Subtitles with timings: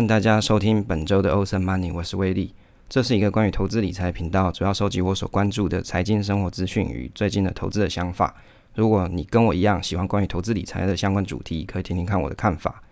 [0.00, 2.54] 欢迎大家收听本周的欧森 Money，我是威利。
[2.88, 8.34] 这是一个关于投资理财频道，主要收集我所关注的财经生活资讯与最近的投资的想法。
[8.74, 12.82] 如果你跟我一样喜欢关于投资理财的相关主题，可以听听看我的看法，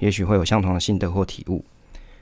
[0.00, 1.64] 也许会有相同的心得或体悟。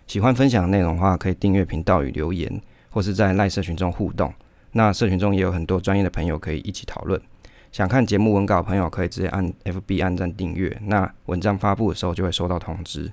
[0.06, 4.30] 喜欢分享的内容的话，可以订阅频道与留言，或是在赖社群中互动。
[4.73, 7.18] 那社群中也有很多专业的朋友可以一起讨论。
[7.73, 13.10] 想看节目文稿的朋友，可以直接按 FB 按赞订阅，那文章发布的时候就会收到通知。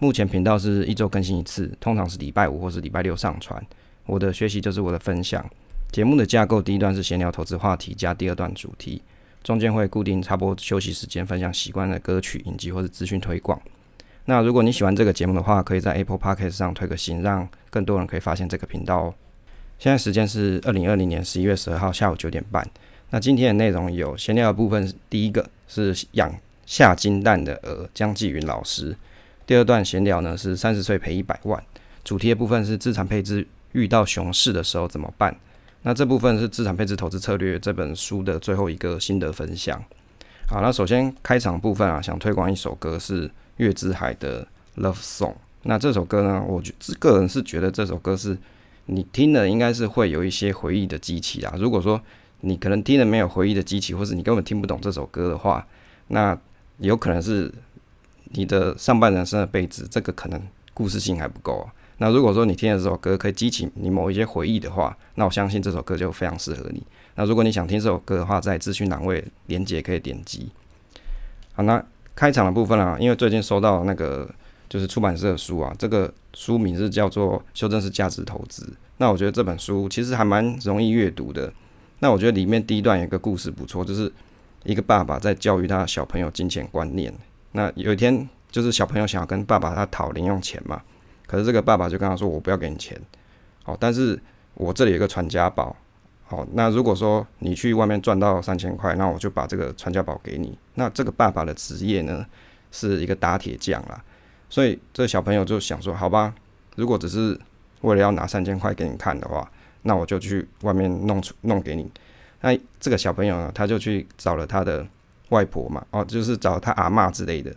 [0.00, 3.60] 目前频道是一周更新一次，通常是礼拜五或是礼拜六上传。
[4.06, 5.44] 我的学习就是我的分享。
[5.90, 9.02] 节目的架构，第一段是闲聊投资话题，加第二段主题，
[9.42, 13.60] 中间会固定插播休息时间，分享习惯的歌曲、影集或是资讯推广。
[14.26, 19.14] 那如果你喜欢这个节目的话，可以在 Apple Podcast 上推个星，让更多人可以发现这个频道哦。
[19.80, 22.64] 现在时间是二零二零年十一月十二号下午九点半。
[23.10, 26.32] 那今天的内容有闲聊的部分，第一个是养
[26.66, 28.96] 下金蛋的鹅江继云老师。
[29.48, 31.64] 第二段闲聊呢是三十岁赔一百万，
[32.04, 35.34] 主题的部分是资产配置遇到熊市的时候怎么办？
[35.84, 39.82] 那这部分是资产配置投资策略这本书的最后一个心得分享。
[40.50, 45.32] 好，那首先开场部分啊，想推广一首歌是月之海的 Love Song。
[45.62, 48.36] 那这首歌呢，我觉个人是觉得这首歌是
[48.84, 51.54] 你听了应该是会有一些回忆的激起啊。
[51.58, 51.98] 如果说
[52.42, 55.66] 你可能听了没有回忆的激起，或是你根本听不懂这首歌的话，
[56.08, 56.38] 那
[56.80, 57.50] 有可能是。
[58.30, 60.40] 你的上半人生的辈子，这个可能
[60.74, 61.72] 故事性还不够啊。
[61.98, 66.80] 那如果说你听了这首歌可以激起你某一些回忆的话，那我相信这首歌就非常适合你。
[67.16, 70.48] 那如果你想听这首歌的话，在资讯栏位连接可以点击。
[71.54, 71.84] 好，那
[72.14, 74.30] 开场的部分啊，因为最近收到那个
[74.68, 78.62] 就是出版社的书啊，这个书名是叫做《修正式价值投资》。
[78.98, 81.52] 那我觉得这本书其实还蛮容易阅读的。
[81.98, 84.12] 那我觉得里面第一段有个故事不错，就是
[84.62, 87.12] 一个爸爸在教育他的小朋友金钱观念。
[87.58, 90.80] 那有一天，就是小朋友想要跟爸爸他讨零用钱嘛，
[91.26, 92.96] 可是这个爸爸就跟他说：“我不要给你钱，
[93.64, 94.16] 好，但是
[94.54, 95.74] 我这里有个传家宝，
[96.22, 100.56] 好，那如果说你去外面赚到三千块，那我就把这个传家宝给你。
[100.74, 102.24] 那这个爸爸的职业呢，
[102.70, 104.00] 是一个打铁匠啦，
[104.48, 106.32] 所以这小朋友就想说：好吧，
[106.76, 107.36] 如果只是
[107.80, 109.50] 为了要拿三千块给你看的话，
[109.82, 111.90] 那我就去外面弄出弄给你。
[112.40, 114.86] 那这个小朋友呢，他就去找了他的。
[115.30, 117.54] 外婆嘛，哦，就是找他阿妈之类的，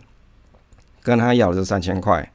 [1.02, 2.30] 跟他要了这三千块，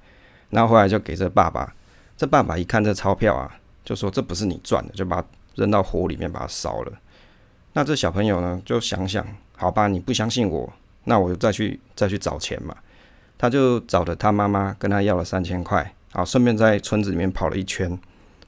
[0.50, 1.74] 然后后来就给这爸爸。
[2.16, 5.24] 这爸爸一看这钞票啊，就说这不是你赚的，就把
[5.56, 6.92] 扔到火里面把它烧了。
[7.74, 9.24] 那这小朋友呢，就想想，
[9.56, 12.76] 好吧，你不相信我，那我就再去再去找钱嘛。
[13.38, 17.96] 他就找了他妈妈，跟他要了三千块，啊，顺便在村子里面跑了一圈，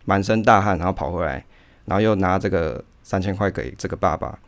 [0.05, 1.45] 满身大汗，然后跑回来，
[1.85, 4.39] 然后又拿这个三千块给这个爸爸。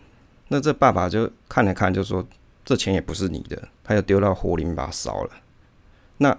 [0.54, 2.28] 那这爸爸就看了看，就说
[2.66, 5.30] ：“这钱也不是你的。”他就丢到火里面把它烧了。
[6.18, 6.38] 那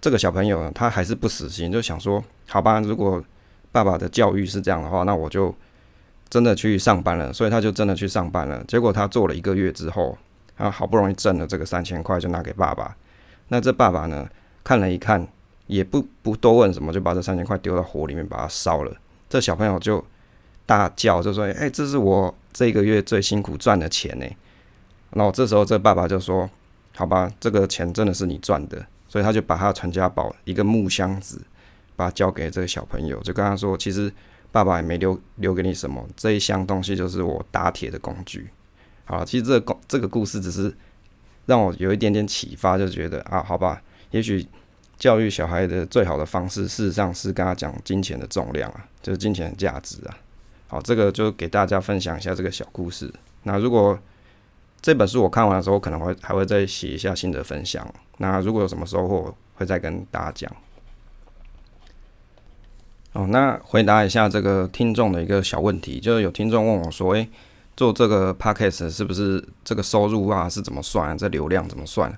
[0.00, 3.22] 这个小朋友呢，他还是不死心，就想说：“好吧，如果
[3.70, 5.54] 爸爸的教育是这样的话，那我就
[6.28, 8.64] 真的去上班了。”所以他就真的去上班了。
[8.66, 10.18] 结果他做了一个月之后，
[10.56, 12.96] 他好不容易挣了这个三千块，就拿给爸爸。
[13.46, 14.28] 那这爸爸呢，
[14.64, 15.24] 看了一看，
[15.68, 18.92] 也不不多问什么，就把这三千块丢到火里面把它烧了。
[19.28, 20.04] 这小朋友就
[20.66, 24.24] 大叫，就说：“哎，这是我。”这个月最辛苦赚的钱呢，
[25.10, 26.48] 然后这时候这爸爸就说
[26.96, 31.38] ：“好吧，这个钱真的是你赚的。”所以他就把他传家宝一个木箱子，
[31.94, 34.10] 把它交给这个小朋友，就跟他说：“其实
[34.50, 38.48] 爸爸也没留留给你什么，这一箱东西就是我打铁的工具。”
[39.04, 40.74] 好，其实这个这个故事只是
[41.44, 44.46] 让我有一点点启发，就觉得啊，好吧，也许
[44.96, 50.16] 教育小孩的最好的方式，事实上是跟他讲金钱的重量啊，就是金钱的价值啊。
[50.68, 53.12] 好，这个就给大家分享一下这个小故事。
[53.44, 53.98] 那如果
[54.82, 57.86] 这本书我看完的时候，可能会还会再写一下新的分享。
[58.18, 60.56] 那如果有什么收获，会再跟大家讲。
[63.12, 67.28] 哦，那回答一下这个听众的一个小问题，就是有听众问我说：“诶，
[67.76, 71.16] 做这个 podcast 是不是这个收入啊是怎么算？
[71.16, 72.12] 这流量怎么算？”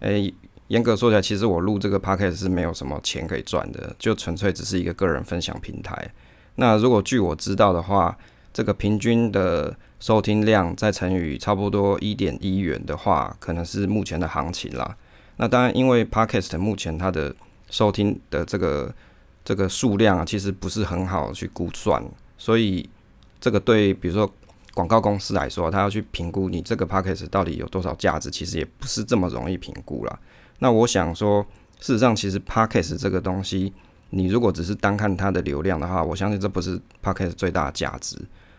[0.00, 0.32] 诶，
[0.68, 6.10] 严格说起来，其实我录这个 podcast 是没有什么钱可以赚的，就纯粹只是一个个人分享平台。
[6.60, 8.18] 那如果据我知道的话，
[8.52, 14.96] 这个平均的收听量再乘以差不多一点一元的话，可能是目前的行情啦。
[15.36, 17.32] 那当然，因为 Podcast 目前它的
[17.70, 18.92] 收听的这个
[19.44, 22.02] 这个数量啊，其实不是很好去估算，
[22.36, 22.88] 所以
[23.38, 24.28] 这个对比如说
[24.74, 30.18] 广告公司来说，他要去评估你这个 Podcast 到底有多少价值，其实也不是这么容易评估啦。
[30.58, 31.46] 那我想说，
[31.78, 33.72] 事实上，其实 Podcast 这个东西。
[34.10, 38.16] 你如果只是单看它的流量的话，我相信这不是 Podcast 最大的价值。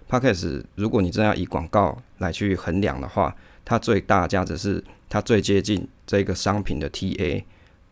[0.10, 7.44] Podcast 如果你真要以广告来去衡量的话，它最大价值是它最接近这个商品的 TA。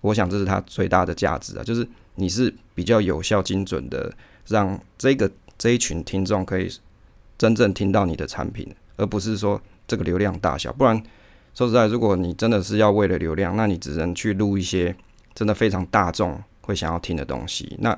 [0.02, 4.12] 我想这是它最大的价值啊，就是你是比较有效、精准的，
[4.48, 6.72] 让这个这一群听众可以
[7.38, 10.72] 真正听到你的产品，而不是说这个流量大小。
[10.74, 11.02] 不然
[11.54, 14.96] 说实在，如果你真的是要为了流量，那你只能去录一些
[15.34, 17.78] 真的非常大众会想要听的东西。
[17.80, 17.98] 那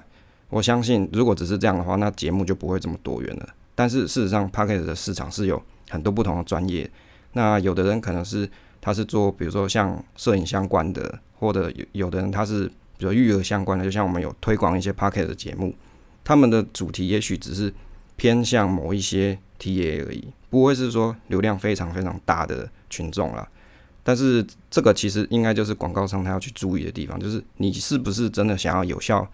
[0.49, 3.49] 我相信，如果只是这样的话，那节目就不会这么多元了。
[3.73, 6.89] 但是事实上 p a c k e t 的市场是有很多不同的专业。
[7.33, 8.47] 那有的人可能是
[8.79, 12.67] 他是做，比如说像摄影相关的，或者有有的人他是
[12.97, 15.73] 比如育儿相关的，就像我们有推广一些 p a c k e t 的节目，
[16.23, 17.73] 他们的主题也许只是
[18.15, 23.47] 偏向某一些 TA 而已，不会是说流量非常非常大的群众啦。
[24.03, 29.27] 但是这个其实应该就是广告商他要去注意的地方，就是你是不是真的想要有效。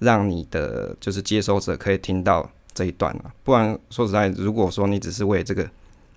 [0.00, 5.70] 让你的就是接收者可以听到这一段啊，不然说实在，如果说你只是为这个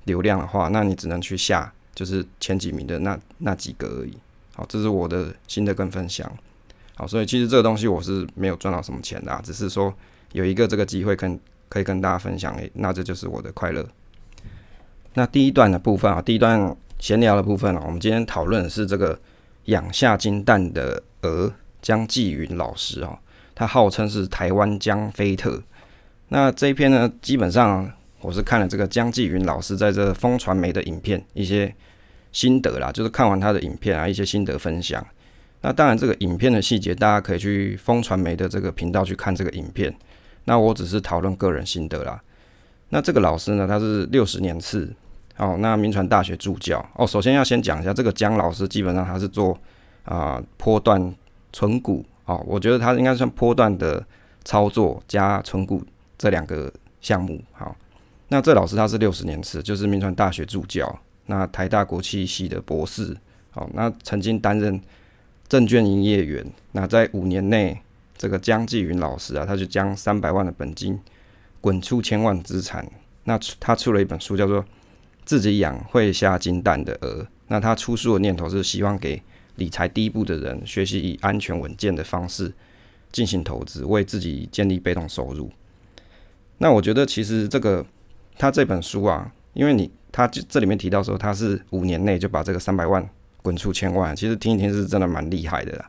[0.05, 4.13] 流量的话，那你只能去下就是前几名的那那几个而已。
[4.55, 6.31] 好，这是我的心得跟分享。
[6.95, 9.93] 好，所以其实这个东西我是没有赚到什么钱的，只是说
[10.31, 11.37] 有一个这个机会跟
[11.67, 13.85] 可以跟大家分享，诶，那这就是我的快乐。
[15.15, 16.73] 那第一段的部分啊，第一段
[17.03, 19.19] 闲聊的部分啊，我们今天讨论的是这个
[19.65, 21.51] 养下金蛋的鹅
[21.81, 23.19] 江继云老师啊。
[23.53, 25.61] 他号称是台湾江菲特。
[26.29, 27.91] 那这一篇呢，基本上
[28.21, 31.75] 我是看了这个江继云老师在这风传媒的影片一些
[32.31, 35.05] 心得啦，就是看完他的影片啊，一些心得分享。
[35.59, 39.93] 那当然，这个影片的细节大家可以去风传媒的这个频道去看这个影片。
[40.45, 42.21] 那我只是讨论个人心得啦。
[42.87, 44.95] 那这个老师呢，他是六十年次
[45.37, 47.05] 哦，那民传大学助教哦。
[47.05, 49.57] 首先要先讲一下这个江老师，基本上他是做
[50.03, 51.13] 啊波段
[51.51, 52.05] 存股。
[52.25, 54.01] 哦，我觉得他应该算波段的
[54.45, 55.83] 操作加存股
[56.17, 56.71] 这两个
[57.01, 57.41] 项目。
[57.51, 57.75] 好，
[58.29, 63.17] 那这老师他是六十年次，就是民传大学助教，那台大国际系的博士。
[63.51, 64.79] 好，那曾经担任
[65.49, 66.45] 证券营业员。
[66.71, 67.77] 那在五年内，
[68.17, 70.97] 这个江继云老师啊，他就将三百万的本金
[71.59, 72.89] 滚出千万资产。
[73.25, 74.63] 那他出了一本书，叫做
[75.25, 77.23] 《自己养会下金蛋的鹅》。
[77.47, 79.21] 那他出书的念头是希望给。
[79.57, 82.51] 理财第一步的人，学习以安全稳健的方式
[83.11, 85.47] 进行投资，为自己建立被动收入。
[86.57, 87.85] 那我觉得，其实这个
[88.35, 93.07] 他这本书啊，因为你他这里面提到说，他是五年内就把这个三百万
[93.43, 95.87] 滚出千万，其实听一听是真的蛮厉害的啦。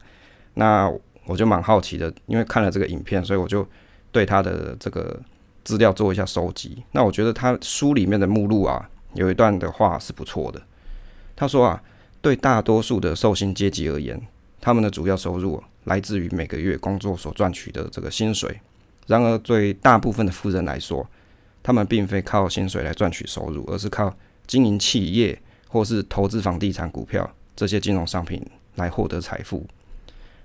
[0.53, 0.93] 那
[1.25, 3.67] 我就蛮好奇的，因为看了这个影片，所以我就
[4.13, 5.19] 对他的这个
[5.65, 6.85] 资料做一下收集。
[6.93, 10.63] 那我觉得他书里面的目录啊，有一段的话是不错的。
[11.35, 11.83] 他说啊。
[12.25, 14.19] 对大多数的受薪阶级而言，
[14.59, 18.59] 他们的主要收入来自于每个月工作所赚取的这个薪水。
[19.07, 21.07] 然而，对大部分的富人来说，
[21.63, 24.17] 他们并非靠薪水来赚取收入，而是靠
[24.47, 25.39] 经营企业
[25.69, 28.43] 或是投资房地产、股票这些金融商品
[28.77, 29.67] 来获得财富。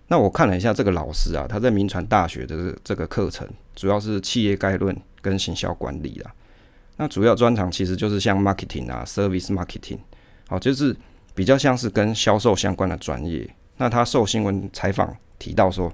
[0.09, 6.35] 那我看了一下这个老师啊，他在民传大学的这个课程，主要是企业概论跟行销管理啊。
[6.99, 9.97] 那主要专长其实就是像 marketing 啊，service marketing，
[10.47, 10.95] 好，就是。
[11.35, 13.49] 比较像是跟销售相关的专业。
[13.77, 15.89] 那他受新闻采访提到说，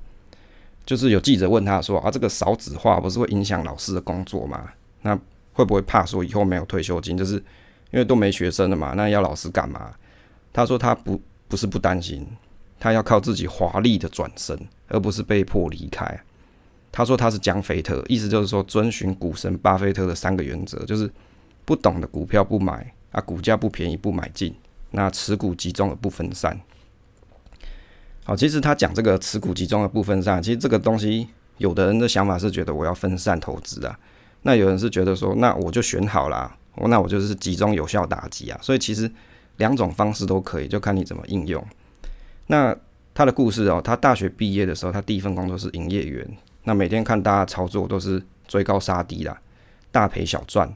[0.84, 4.68] 就是有记者问他说：“啊，这个少子化不是会影响老师的工作吗？
[5.04, 5.16] 那
[5.54, 7.16] 会不会怕说以后没有退休金？
[7.16, 7.36] 就是
[7.92, 9.94] 因为都没学生了嘛，那要老师干嘛？”
[10.52, 12.26] 他说：“他不不是不担心，
[12.80, 14.58] 他要靠自己华丽的转身，
[14.88, 16.20] 而不是被迫离开。”
[16.98, 21.12] 他说：“他是江菲特，意思就是说遵循股神巴菲特的三个原则，就是
[21.66, 24.56] 不懂的股票不买啊，股价不便宜不买进。”
[24.92, 26.58] 那持股集中而不分散。
[28.24, 34.00] 好，其实他讲这个持股集中的不分散，其实这个东西，有的人的想法是觉得我要分散投资啊，
[34.44, 38.58] 那有人是觉得说，那我就选好啦，那我就是集中有效打击啊。
[38.62, 39.12] 所以其实
[39.58, 41.62] 两种方式都可以，就看你怎么应用。
[42.48, 42.74] 那
[43.14, 46.26] 他的故事哦，他大学毕业的时候，他第一份工作是营业员，
[46.66, 49.40] 那每天看大家操作都是追高杀低啦，
[49.92, 50.72] 大赔小赚。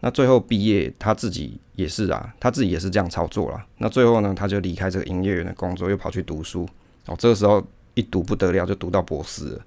[0.00, 3.66] 那最后毕业，他自己也是啊，他自己也是这样操作了。
[3.78, 6.68] 那最后呢，他就离开这个营业员的工作，又跑去读书。
[7.06, 9.60] 哦，这个时候一读不得了，就读到博士。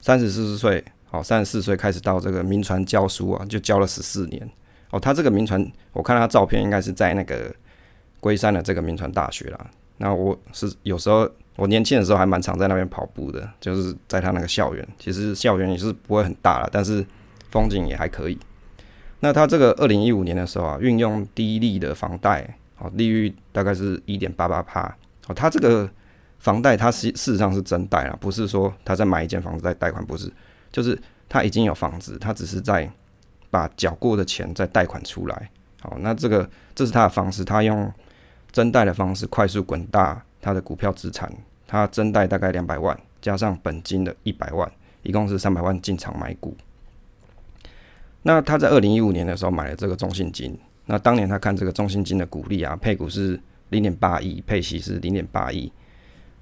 [0.00, 4.48] 三十四岁，哦，三十四岁开始到这个民传教书啊，就教了十四年。
[4.90, 7.54] 哦，他这个民传，我看他照片应该是在那个
[8.20, 9.70] 龟山的这个民传大学啦。
[9.98, 14.88] 那我是有时候我年轻的时候还蛮常在那边跑步的，就是在他那个校园。
[14.96, 17.04] 其实校园也是不会很大了，但是
[17.50, 18.38] 风景也还可以。
[19.18, 24.94] 那他这个二零一五年的时候啊，运用低利的房贷，哦，利率大概是一点八八帕，
[25.26, 25.90] 哦，他这个
[26.38, 30.32] 房贷他是事实上是真贷啊，不是说他在买一间房子再贷款，不是，
[30.70, 30.96] 就是
[31.28, 32.88] 他已经有房子，他只是在
[33.50, 35.50] 把缴过的钱再贷款出来，
[35.80, 37.92] 好，那这个这是他的方式，他用
[38.52, 41.28] 真贷的方式快速滚大他的股票资产，
[41.68, 44.68] 他增贷大概两百万，加上本金的一百万，
[45.04, 46.56] 一共是三百万进场买股。
[48.22, 55.70] 那他在二零一五年的时候买了这个中信金，那当年他看这个中信金的股利啊，配股是零点八亿，配息是零点八亿，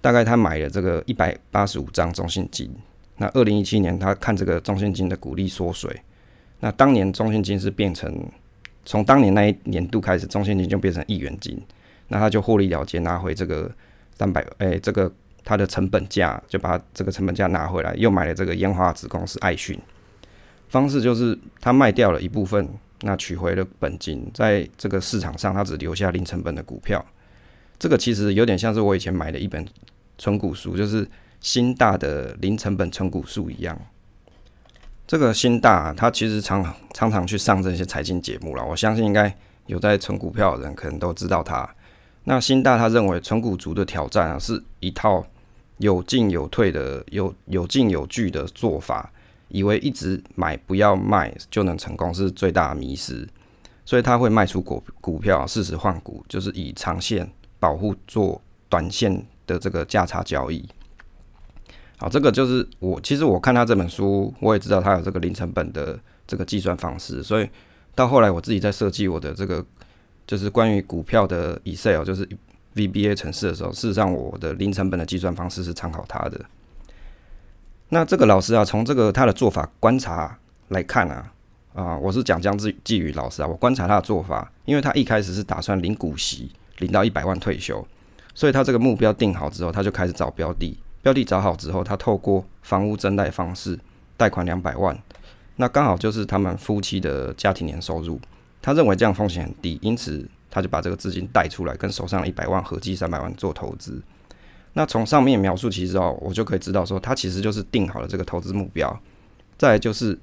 [0.00, 2.70] 大概他买了这个一百八十五张中信金。
[3.18, 6.00] 那二零一七年他看这个中信金的股利缩水，
[6.60, 8.14] 那当年中信金是变成
[8.84, 11.60] 从当年那一年度开始，中信金就变成一元金，
[12.08, 13.70] 那他就获利了结，拿回这个
[14.18, 15.12] 三百，哎，这个
[15.44, 19.78] 它的成本价就把这个成本价拿回来，又买了这个烟花子公司爱讯。
[20.68, 22.68] 方式就是他卖掉了一部分，
[23.02, 27.04] 那取回了本金，在这个市场上他只留下零成本的股票。
[27.78, 29.64] 这个其实有点像是我以前买的一本
[30.18, 31.08] 存股书，就是
[31.40, 33.78] 新大的零成本存股书一样。
[35.06, 39.32] 这个新大他其实常常常去上这些财经节目了，我相信应该
[39.66, 41.68] 有在存股票的人可能都知道他。
[42.26, 45.26] 那新大他认为纯股族的挑战啊，是一套
[45.78, 49.10] 有进有退的、有有进有据的做法。
[49.48, 53.26] 以为一直买不要卖就能成功是最大的迷失，
[53.84, 57.30] 所以他会卖出股股票，适时换股，就是以长线
[57.60, 60.68] 保护做短线的这个价差交易。
[61.96, 67.48] 好，这个就是我其实我看他这本书，我也知道他有这个零成本的这个计算方式，所以
[67.94, 69.64] 到后来我自己在设计我的这个
[70.26, 72.28] 就是关于股票的 Excel 就是
[72.74, 76.40] VBA 程式的时候，事实上我的零成本的计算方式是参考他的。
[77.90, 80.36] 那这个老师啊，从这个他的做法观察
[80.68, 81.32] 来看啊，
[81.74, 87.86] 啊，我是讲江志寄宇老师啊，我观察他的做法，因为他一开始是打算领股息，领到一百万退休，
[88.34, 93.78] 所以他这个目标定好之后，他就开始找标的，标的找好之后，他透过房屋增贷方式
[94.16, 94.98] 贷款两百万，
[95.54, 98.20] 那刚好就是他们夫妻的家庭年收入，
[98.66, 104.02] 他认为这样风险很低，因此他就把这个资金贷出来，跟手上一百万合计三百万做投资。
[104.72, 109.00] 那从上面描述其实哦，我就可以知道说，他其实就是定好了这个投资目标，
[109.56, 110.18] 再就是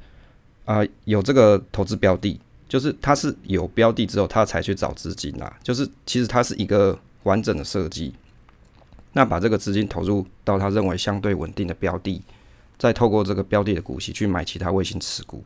[0.66, 8.14] 啊有这个投资标的，就是他是有标的之后，他才去找资金啊，就是其实它是一个完整的设计。
[9.14, 12.22] 那把这个资金投入到他认为相对稳定的标的，
[12.78, 15.42] 再透过这个标的的股息去买其他卫星持股。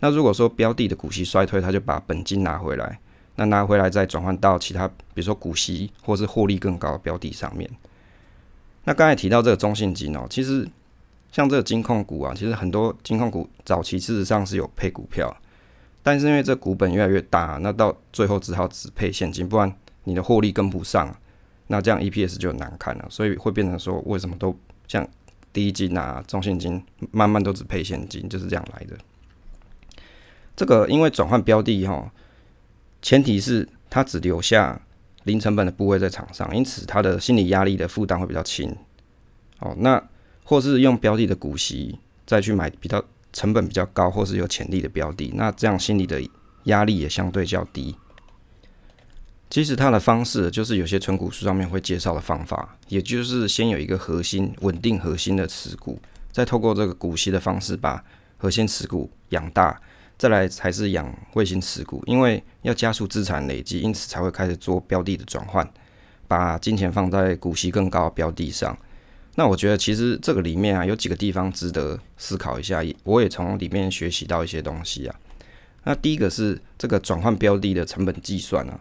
[0.00, 2.98] 那如果说标的的股息衰退，他就把本金拿回来，
[3.36, 7.70] 那拿回来再转换到其他，比如说股息或是获利更高的标的上面。
[8.84, 10.68] 那刚才提到这个中信金哦，其实
[11.32, 15.34] 像这个金控股啊，其实很多金控股早期事实上是有配股票，
[16.02, 19.74] 但是因为这股本越来越大，那到最后只好只配现金，不然
[20.04, 21.12] 你的获利跟不上，
[21.66, 25.06] 那这样 EPS 就难看了，所以会变成说为什么都像
[25.52, 28.96] 第一金啊、中信金慢慢都只配现金，就是这样来的。
[30.56, 32.10] 这个因为转换标的哈，
[33.00, 34.80] 前提是它只留下。
[35.26, 38.72] 零成本的部位在场上，因此他的心理压力的负担会比较轻。
[39.58, 40.00] 哦，那
[40.44, 46.22] 或是用标的的股息再去买比较成本比较高或是有潜力的标的，那这样心理的
[46.66, 47.96] 压力也相对较低。
[49.50, 58.04] 其实它的方式就是有些纯股书上面会介绍的方法，也就是先有一个核心稳定核心的持股，再透过这个股息的方式把
[58.36, 59.80] 核心持股养大。
[60.18, 65.68] 再来才是养卫星持股，因为要加速资产累积，因此才会开始做标的的转换，
[66.26, 68.76] 把金钱放在股息更高的标的上。
[69.34, 75.14] 那我觉得其实这个里面啊有几个地方值得思考一下，我也从里面学习到一些东西啊。
[75.84, 78.80] 那第一个是这个转换标的的成本计算啊，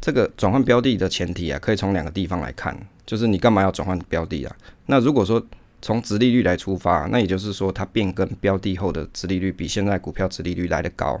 [0.00, 2.74] 这个转换标的的前提啊，可以从两个地方来看，
[3.04, 4.56] 就是你干嘛要转换标的啊？
[4.86, 5.46] 那如果说
[5.82, 11.20] 从直利率来出发，那也就是说，它变更标的后的直利率比现在股票直利率来的高，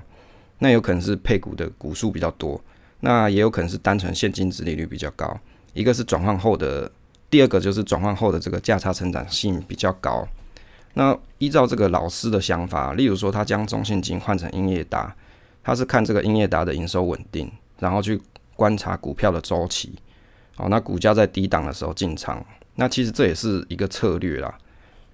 [0.60, 2.62] 那有可能是配股的股数比较多，
[3.00, 5.36] 那也有可能是单纯现金直利率比较高。
[5.74, 6.90] 一个是转换后的，
[7.28, 10.26] 第二个就是转换后的这个价差成长性比较高。
[10.94, 15.12] 那依照这个老师的想法，例如说他将中信金换成英业达，
[15.64, 17.50] 他是看这个英业达的营收稳定，
[17.80, 18.20] 然后去
[18.54, 19.92] 观察股票的周期，
[20.54, 22.44] 好，那股价在低档的时候进场。
[22.76, 24.56] 那其实这也是一个策略啦，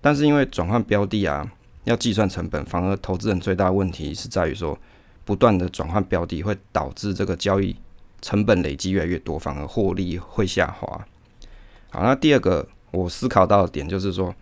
[0.00, 1.50] 但是因为转换标的啊，
[1.84, 4.78] 要计算成本，反而投资人最大的问题是在于说，
[5.24, 7.74] 不断的转换标的会导致这个交易
[8.22, 11.06] 成本累积越来越多，反而获利会下滑。
[11.90, 14.34] 好，那第二个我思考到的点就是说，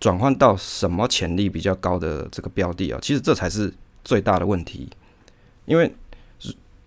[0.00, 4.88] 转换到什么潜力比较高的这个标的啊，其实这才是最大的问题，
[5.66, 5.94] 因为。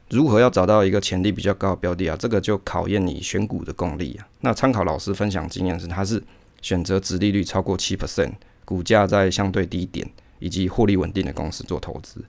[0.10, 2.16] 如何要找到一个潜力比较高的标的啊？
[2.18, 4.28] 这个就考验你选股的功力啊。
[4.42, 6.22] 那参考老师分享经验是，他是
[6.62, 8.34] 选择值利率超过七 percent，
[8.64, 10.08] 股价在相对低点
[10.40, 12.24] 以及获利稳定的公司做投资。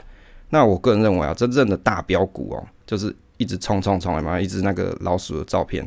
[0.51, 5.87] 那我个人认为啊，真正的大标股哦，就是一直冲冲冲嘛，一直那个老鼠的照片，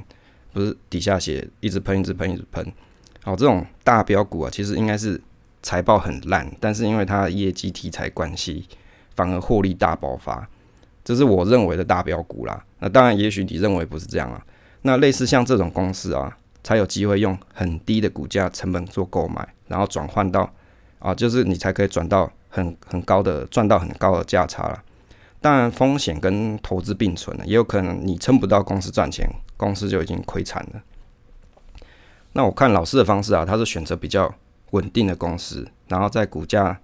[0.53, 2.73] 不是底下写一直喷一直喷一直喷，
[3.23, 5.19] 好，这种大标股啊，其实应该是
[5.63, 8.65] 财报很烂，但是因为它的业绩题材关系，
[9.15, 10.47] 反而获利大爆发，
[11.03, 12.63] 这是我认为的大标股啦。
[12.79, 14.43] 那当然，也许你认为不是这样啊。
[14.83, 20.49] 那类似像这种公司啊，才有机会用很低的股价成本做购买，然后转换到
[20.99, 24.81] 啊，就是你才可以转到很很高的赚到很高的价差了。
[25.41, 30.81] 当然，风险跟投资并存了，也有可能你撑不到公司赚钱，公司就已经亏惨了。
[32.33, 34.33] 那我看老师的方式啊，他是选择比较
[34.71, 36.79] 稳定的公司，然后在股价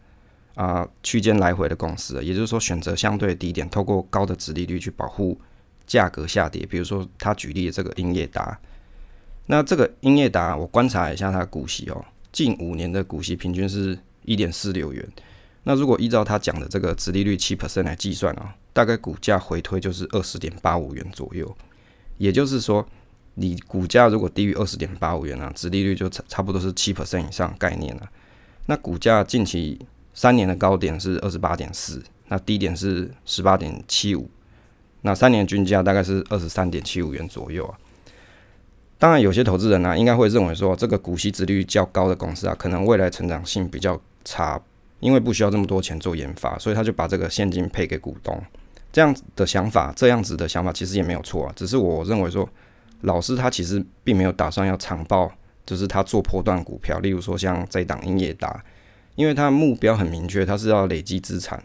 [0.56, 5.40] 啊区间来回的公司，也就是说选择相对低点，透过高的值利率去保护
[5.86, 6.66] 价格下跌。
[6.66, 8.60] 比如说他举例的这个英业达，
[9.46, 15.08] 那这个英业达我观察一下它的股息哦，近五年的股息平均是一点四六元。
[15.64, 21.56] 那如果依照他讲的这个值利率七 percent 来计算啊，大概股价回推就是二十点八五元左右，
[22.18, 22.88] 也就是说。
[23.38, 28.10] 你股价如果低于二十点八五元啊，殖利率就差差不多是七 percent 以上概念了。
[28.68, 29.78] 那股价近期
[30.16, 34.28] 三年的高点是二十八点四，那低点是十八点七五，
[35.02, 37.78] 那三年均价大概是二十三点七五元左右啊。
[38.98, 44.60] 当然，有些投资人呢，应该会认为说，这个股息殖率较高的公司啊，可能未来成长性比较差，
[45.00, 48.42] 因为不需要这么多钱做研发，所以他就把这个现金配给股东。
[48.92, 52.50] 这样子的想法，这样子的想法其实也没有错啊，只是我认为说。
[53.02, 55.32] 老师他其实并没有打算要长报，
[55.64, 58.64] 就是他做波段股票，例如说像这档英业达，
[59.16, 61.64] 因为他目标很明确，他是要累积资产，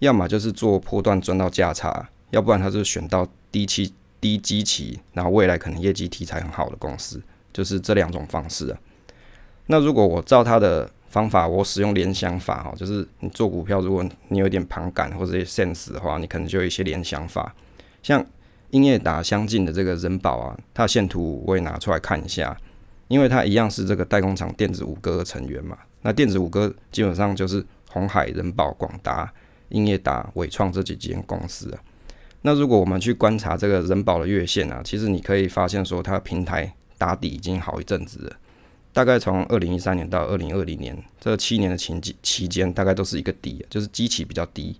[0.00, 8.78] 要么就是做波段赚到价差，要不然他就选到低期低基期，然后未来可能业绩题材很好的公司，就是这两种方式啊。
[9.66, 17.54] 那如果我照他的方法，我使用联想法哈，就是你做股票，如果你有点盘感或者 sense 的话，你可能就有一些联想法，
[18.02, 18.24] 像。
[18.70, 22.54] 英业达相近的这个人保啊，它的线图我也拿出来看一下，
[23.08, 25.78] 因为它一样是这个代工厂电子五哥的成员嘛。
[26.02, 29.32] 那电子五哥基本上就是红海、人保、广达、
[29.70, 31.78] 英业达、伟创这几间公司啊。
[32.42, 38.36] 那如果我们去观察这个人保的月线啊，其实你可以发现说，它平台打底已经好一阵子了，
[38.92, 44.76] 大概从二零一三年到二零二零年这七年的期期间，大概都是一个底，就是基期比较低。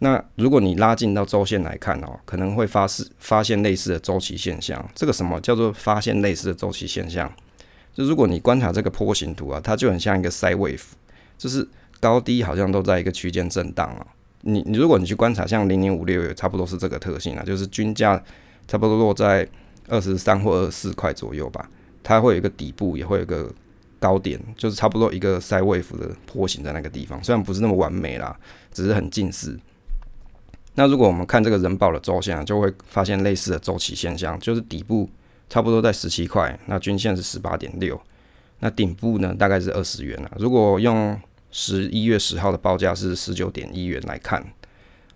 [0.00, 4.84] 那如果你拉近到周线来看哦，可能会发是发现类似的周期现象。
[4.94, 7.32] 这个什么叫做发现类似的周期现象？
[7.94, 10.82] 就如果你观察这个波形图啊，它就很像一个 side wave，
[11.36, 11.66] 就是
[12.00, 14.06] 高低好像都在一个区间震荡啊。
[14.42, 18.20] 你你如果你去观察，像零零五六也差不多是这个特性啊，就是均价
[18.66, 19.46] 差不多落在
[19.88, 21.68] 二十三或二十四块左右吧，
[22.02, 23.52] 它会有一个底部，也会有一个
[24.00, 28.36] 高点，就是差不多一个 side wave 的波形在那个地方，虽然不是那么完美啦，
[28.72, 29.58] 只是很近似。
[30.74, 35.08] 那如果我们看这个人保的周线啊，就会发现类似的周期现象，就是底部
[35.52, 38.00] 差不多在十七块，那均线是十八点六，
[38.60, 40.32] 那顶部呢大概是二十元了。
[40.38, 41.14] 如果用
[41.50, 44.42] 十一月十号的报价是十九点一元来看，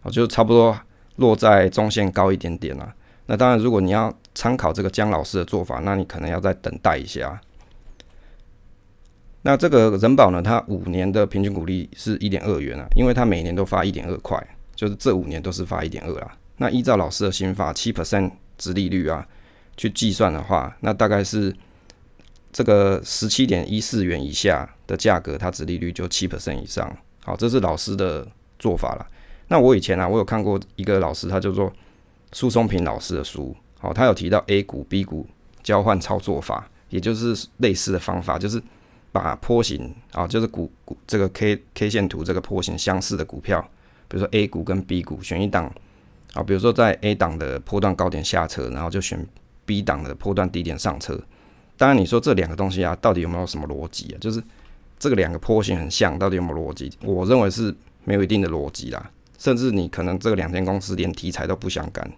[0.02, 0.78] 哦，就差不多
[1.16, 2.94] 落在中线高一点点了。
[3.24, 7.40] 那当然，如果你要参考这个姜老师的做法，那你可能要再等待一下。
[9.40, 14.38] 那这个人保呢，它五年的平均股利是一点二元啊，因为它每年都发一点二块。
[14.74, 16.36] 就是这五年都是发一点二啦。
[16.58, 19.26] 那依照老师的新法七 percent 值利率啊，
[19.76, 21.54] 去计算的话，那大概是
[22.52, 26.96] 这个十七点一四元以下的价格，它值利率就七 percent 以上。
[27.24, 28.26] 好，这是老师的
[28.58, 29.06] 做法了。
[29.48, 31.72] 那我以前啊，我有看过一个老师，他叫做
[32.32, 35.26] 苏松平老师的书，好，他有提到 A 股 B 股
[35.62, 38.62] 交换操作法，也就是类似的方法，就是
[39.12, 43.60] 把波形啊，就是股股这个 K K 线图这个波形相似的股票。
[44.08, 45.72] 比如说 A 股跟 B 股选一档
[46.32, 49.26] 啊，比如说在 A 档的波段高点下车，然后就选
[49.66, 51.20] B 档的波段低点上车。
[51.76, 54.16] 当然，你说这两个东西啊，到底有没有什么逻辑啊？
[54.18, 54.42] 就是
[54.98, 56.90] 这个两个波形很像，到底有没有逻辑？
[57.02, 57.74] 我认为是
[58.04, 59.10] 没有一定的逻辑啦。
[59.38, 62.10] 甚至你可能这两间公司连题材都不相干，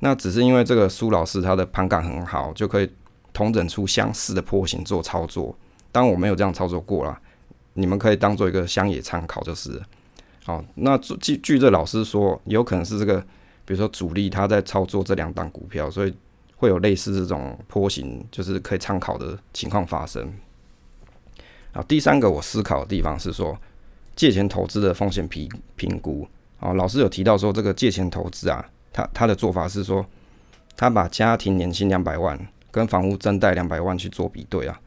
[0.00, 2.90] 那只是因为这个苏老师他的盘感很好，就可以
[3.32, 5.56] 同整出相似的波形做操作。
[5.92, 7.20] 当我没有这样操作过啦，
[7.74, 9.80] 你们可以当做一个乡野参考就是。
[10.44, 13.20] 好，那据据这老师说，有可能是这个，
[13.64, 16.12] 比如说主力他在操作这两档股票，所以
[16.62, 20.32] 会有类似这种坡形，就是可以参考的情况发生。
[21.72, 23.58] 啊，第三个我思考的地方是说，
[24.14, 26.24] 借钱投资的风险评评估。
[26.60, 30.06] 啊，老师有提到说，这个借钱投资啊，他他的做法是说，
[30.76, 32.38] 他把家庭年薪两百万
[32.70, 34.80] 跟房屋增贷两百万去做比对啊。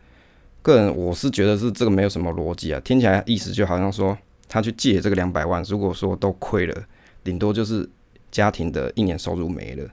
[0.62, 4.18] 个人我是觉得是这个没有什么逻辑啊，听起来意思就好像说。
[4.48, 6.84] 他去借这个两百万，如果说都亏了，
[7.24, 7.90] 顶多就是
[8.32, 9.90] 家庭的一年收入没了。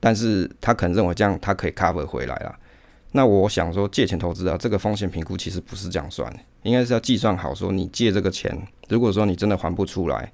[0.00, 2.54] 但是他可能认为这样他可以 cover 回来了。
[3.12, 8.54] 那我想说，借钱投资啊，这个风险评估其实不是这样算的，应该是要计算好说，你借这个钱，
[8.88, 10.30] 如果说你真的还不出来，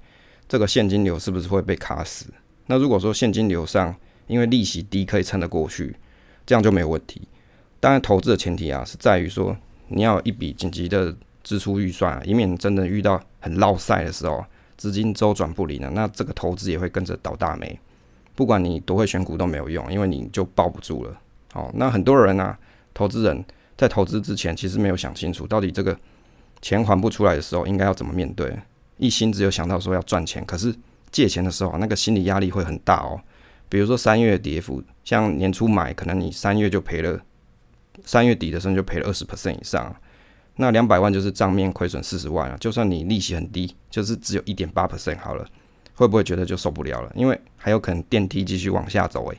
[0.49, 2.25] 这个现金流是不是会被卡死？
[2.65, 3.95] 那如果说现金流上
[4.27, 5.95] 因为利息低可以撑得过去，
[6.45, 7.21] 这样就没有问题。
[7.79, 9.55] 当然，投资的前提啊是在于说
[9.87, 14.43] 你要有一笔紧急的支出预算，以免真的遇到很落塞的时候，
[14.75, 17.79] 资金周转不灵了，那这个投资也会跟着倒大霉。
[18.35, 21.19] 不管你多会选股都没有用，因为你就抱不住了。
[21.51, 22.57] 好，那很多人呢，
[22.93, 23.43] 投资人
[23.77, 25.97] 在投资之前其实没有想清楚，到底这个
[26.61, 28.57] 钱还不出来的时候应该要怎么面对，
[28.97, 30.73] 一心只有想到说要赚钱，可是
[31.11, 33.21] 借钱的时候啊那个心理压力会很大哦。
[33.69, 37.19] 比如说三月跌幅，像年初买，可能你三月就赔了，
[38.05, 39.95] 三月底的时候就赔了二十 percent 以上，
[40.57, 42.57] 那两百万就是账面亏损四十万啊。
[42.59, 45.45] 就算你利息很低，就是只有一点八 percent 好了。
[45.95, 47.11] 会不会觉得就受不了了？
[47.15, 49.37] 因为还有可能电梯继续往下走，诶，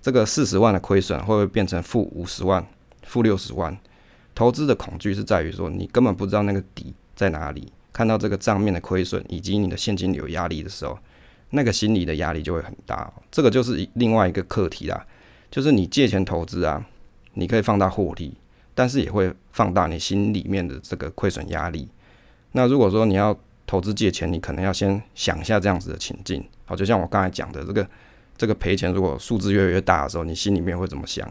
[0.00, 2.66] 这个四十万的亏损会不会变成负五十万、
[3.04, 3.76] 负六十万？
[4.34, 7.72] 投资的恐惧是在于说，你根本不知道那个底在哪里。
[7.92, 10.98] 看到这个账面的亏损以及你的现金流压力的时候，
[11.50, 13.12] 那个心理的压力就会很大。
[13.30, 15.06] 这个就是另外一个课题啦，
[15.50, 16.82] 就是你借钱投资啊，
[17.34, 18.34] 你可以放大获利，
[18.74, 21.86] 但是也会放大你心里面的这个亏损压力。
[22.52, 23.38] 那如果说你要
[23.72, 27.88] 投资借钱，你可能要先想一下这样子的情境，好，就像我刚才讲的，这个
[28.36, 31.26] 这个赔钱，如果数字越来越大的时候，你心里面会怎么想？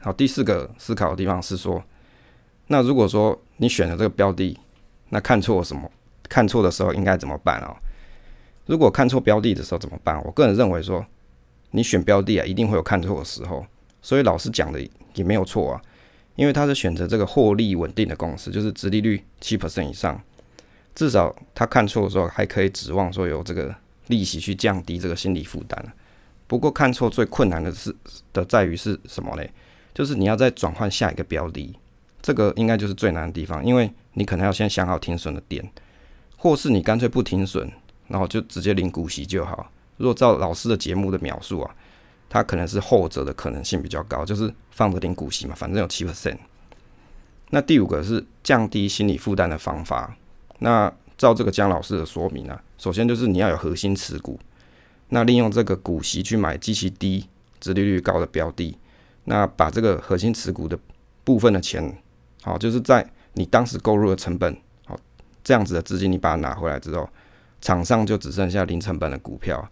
[0.00, 1.84] 好，第四个思考的地方是说，
[2.68, 4.58] 那如果说你选的这个标的，
[5.10, 5.90] 那看错什么？
[6.30, 7.76] 看错的时候应该怎么办啊？
[8.64, 10.18] 如果看错标的的时候怎么办？
[10.24, 11.04] 我个人认为说，
[11.72, 13.66] 你选标的啊，一定会有看错的时候，
[14.00, 14.80] 所以老师讲的
[15.12, 15.82] 也没有错啊，
[16.36, 20.18] 因为他是选择这个获利稳定的公司，就是殖利率七 percent 以上。
[20.94, 23.74] 至少他看错的时候，还可以指望说有这个
[24.08, 25.94] 利息去降低这个心理负担
[26.46, 27.94] 不过看错最困难的是
[28.32, 29.50] 的在于是什么嘞？
[29.94, 31.74] 就是你要再转换下一个标的，
[32.20, 35.66] 这个应该就是最难的地方，因为你可能要先想好停损的点，
[36.36, 37.70] 或是你干脆不停损，
[38.08, 39.70] 然后就直接领股息就好。
[39.96, 41.74] 如果照老师的节目的描述啊，
[42.28, 46.36] 他可能是后者的可能性比较高，就是放着领股息嘛，反正有七 percent。
[47.48, 50.16] 那第五个是降低心理负担的方法。
[50.62, 54.38] 那照这个江老师的说明啊，首先就是你要有核心持股，
[55.08, 57.28] 那利用这个股息去买极其低、
[57.60, 58.78] 殖利率高的标的，
[59.24, 60.78] 那把这个核心持股的
[61.24, 61.96] 部分的钱，
[62.42, 64.96] 好，就是在你当时购入的成本，好，
[65.42, 67.08] 这样子的资金你把它拿回来之后，
[67.60, 69.68] 场上就只剩下零成本的股票，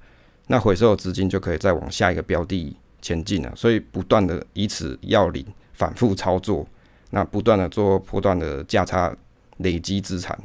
[0.49, 6.67] 那回收的资金就可以再往下一个标的前进了，所以不断的以此要领反复操作，
[7.11, 9.17] 那不断的做波段的价差
[9.59, 10.39] 累积资产。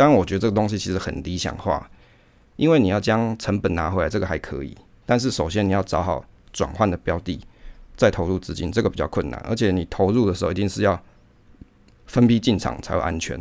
[0.00, 1.90] 当然，我觉得这个东西其实很理想化，
[2.56, 4.74] 因为你要将成本拿回来，这个还可以。
[5.04, 7.38] 但是首先你要找好转换的标的，
[7.98, 9.38] 再投入资金，这个比较困难。
[9.46, 10.98] 而且你投入的时候一定是要
[12.06, 13.38] 分批进场才会安全。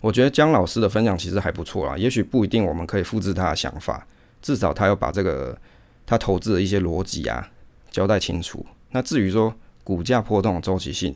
[0.00, 4.04] 我觉得姜老师的分享其实还不错啦，也许不一定我们可以复制他的想法，
[4.40, 5.56] 至少他要把这个
[6.04, 7.48] 他投资的一些逻辑啊
[7.92, 8.66] 交代清楚。
[8.90, 11.14] 那至于说股价波动的周期性，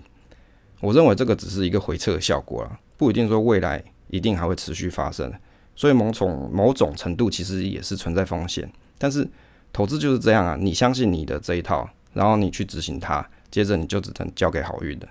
[0.79, 2.79] 我认为这个只是一个回撤的效果了。
[2.97, 5.33] 不一定说未来一定还会持续发生，
[5.75, 8.71] 所以某种某种程度其实也是存在风险。
[8.97, 9.29] 但是
[9.73, 15.07] 投资就是这样啊，你相信你的这一套，然后你去执行它，接着你就只能交给好运的。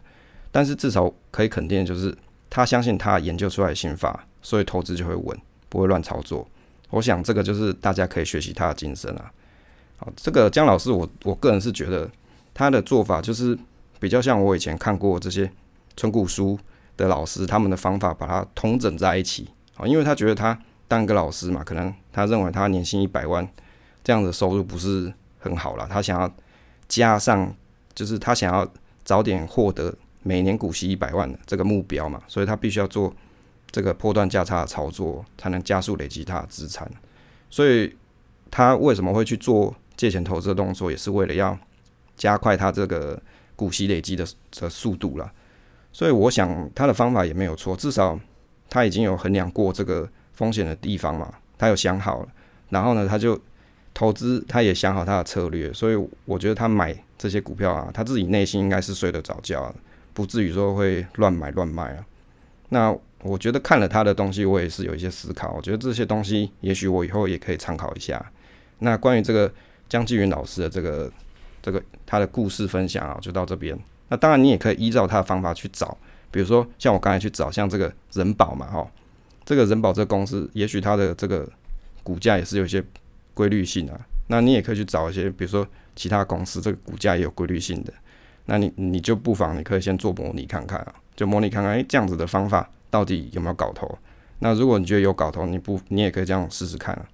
[0.51, 2.17] 但是至少可以肯定的就是，
[2.49, 5.37] 他相信他研究出来的心法，所以投资就会稳，
[5.69, 6.47] 不会乱操作。
[6.89, 9.31] 我想这个就是大家可以学习他的精神啊。
[9.97, 12.09] 好，这个姜老师，我我个人是觉得
[12.53, 13.55] 他的做法就是
[13.99, 15.51] 比较像我以前看过这些
[15.95, 16.57] 纯股书。
[16.97, 23.47] 的老师，他们的方法把它通整在一起啊，因为他觉得他当一个老师嘛，可能他认为他年薪一百万
[24.03, 26.31] 这样的收入不是很好了，他想要
[26.87, 27.53] 加上，
[27.93, 28.67] 就是他想要
[29.03, 33.13] 早点获得每年股息一百万的这个目标嘛，所以他必须要做
[33.71, 36.89] 这个破断价差的操作，才能加速累积他的资产。
[37.49, 37.95] 所以
[38.49, 41.57] 他为什么会去做借钱投资的动作，也是为了要
[42.15, 43.21] 加快他这个
[43.55, 44.25] 股息累积的
[44.59, 45.31] 的速度了。
[45.95, 48.19] 所以我想他的方法也没有错，至少
[48.69, 52.27] 他已经有衡量过这个风险的地方嘛，他有想好了，
[52.67, 53.39] 然后呢，他就
[53.93, 59.73] 投资，他也想好他的策略，所以我觉得他买这些股票啊，他自己内心应该是睡得着觉，
[60.13, 62.05] 不至于说会乱买乱卖啊。
[62.67, 68.33] 那我觉得看了他的东西，我也是有一些思考，我觉得这些东西也许我以后也可以参考一下。
[68.79, 69.49] 那关于这个
[69.87, 71.09] 江继云老师的这个
[71.61, 73.79] 这个他的故事分享啊，就到这边。
[74.09, 75.97] 那当然，你也可以依照他的方法去找，
[76.31, 78.87] 比如说像我刚才去找，像这个人保嘛，哈，
[79.43, 81.47] 这个人保这个公司，也许它的这个
[82.03, 82.83] 股价也是有些
[83.33, 83.99] 规律性啊。
[84.27, 87.93] 那你也可以去找一些，比如说其他公司，这个股价也有规律性的。
[88.45, 93.97] 那你你就不妨你可以先做模拟看看啊，就模拟看看，诶，这样子的方法到底有没有搞头？
[94.39, 97.05] 那如果你觉得有搞头，你不你也可以这样试试看啊。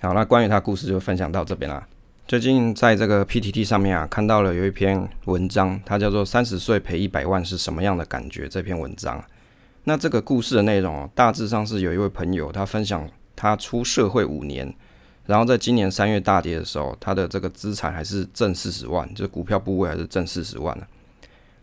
[0.00, 1.86] 好，那关于他故事就分享到这边啦。
[2.26, 9.22] 最近在这个 PTT 上面啊，看到了有一篇文章，它叫做《三十岁赔一百万是什么样的感觉》这篇文章。
[9.84, 13.06] 那这个故事的内容哦大致上是有一位朋友他分享，
[13.36, 14.72] 他出社会五年。
[15.26, 20.86] 然后在今年三月大跌的时候，他的这个资产还是挣四十万，就股票部位还是挣四十万了。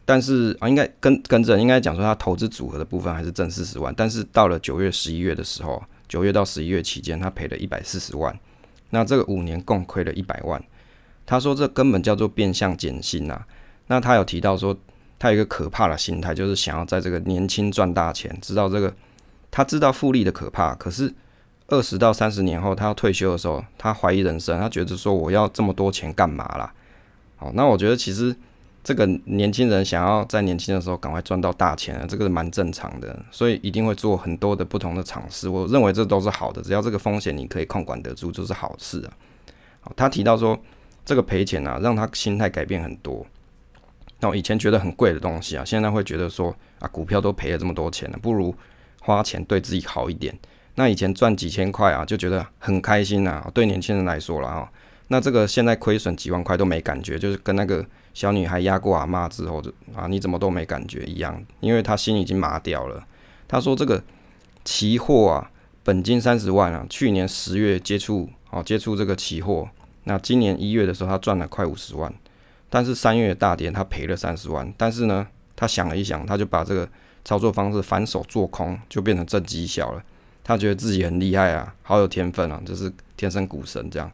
[0.05, 3.93] 但是啊，应该跟跟着应该讲说，他投资组合的部分还是挣四十万。
[3.97, 8.37] 但是到了九月、十一月的时候，九月到十一月期间，他赔了一百四十万。
[8.91, 10.61] 那这个五年共亏了一百万。
[11.25, 13.45] 他说这根本叫做变相减薪啊。
[13.87, 14.77] 那他有提到说，
[15.17, 18.93] 他有一个可怕的心态，就是想要在这个年轻赚大钱，知道这个
[19.51, 21.13] 他知道复利的可怕，可是。
[21.71, 26.73] 二十到三十年后，他要退休的时候，他怀疑人生，他觉得说我要这么多钱干嘛啦？
[27.35, 28.35] 好，那我觉得其实
[28.89, 35.47] 这个年轻人想要在年轻的时候赶快赚到大钱，这个蛮正常的，所以一定会做很多的不同的尝试。
[35.47, 39.13] 我认为这都是好的，只要这个风险你可以控管得住，就是好事啊。
[39.81, 40.59] 好，他提到说
[41.05, 43.23] 这个赔钱啊，让他心态改变很多。
[44.21, 46.49] 那我以前觉得很贵的东西啊，现在会觉得说
[46.79, 48.55] 啊，股票都赔了这么多钱了，不如
[49.01, 50.35] 花钱对自己好一点。
[50.73, 53.47] 那以前赚几千块啊，就觉得很开心啊。
[53.53, 54.67] 对年轻人来说了啊，
[55.09, 63.05] 那这个现在亏损几万块都没感觉，就是跟那个小女孩压过阿妈之后就啊，你怎么都没感觉一样，因为他心已经麻掉了。
[63.47, 64.03] 他说这个
[64.65, 65.51] 期货啊，
[65.83, 69.69] 本金三十万啊，去年十月接触哦接触这个期货，
[70.03, 72.13] 那今年一月的时候他赚了快五十万，
[72.69, 76.87] 但是三月大跌他赔了三十万，但是呢，他想了一想，他就把这个
[77.23, 80.03] 操作方式反手做空，就变成正绩效了。
[80.43, 84.11] 他觉得自己很厉害啊，好有天分啊，就是天生股神这样。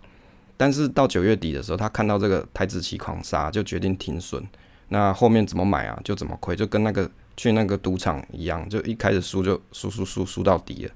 [0.58, 4.44] 但是到九月底的时候，他看到这个台子期狂杀，就决定停损。
[4.90, 10.92] 那后面怎么买啊，就怎么亏，就跟那个去那个赌场一样，就一开始输就输输输输到底了。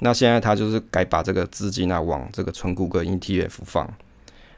[0.00, 3.92] 那现在他就是该把这个资金啊往这个纯股跟 ETF 放。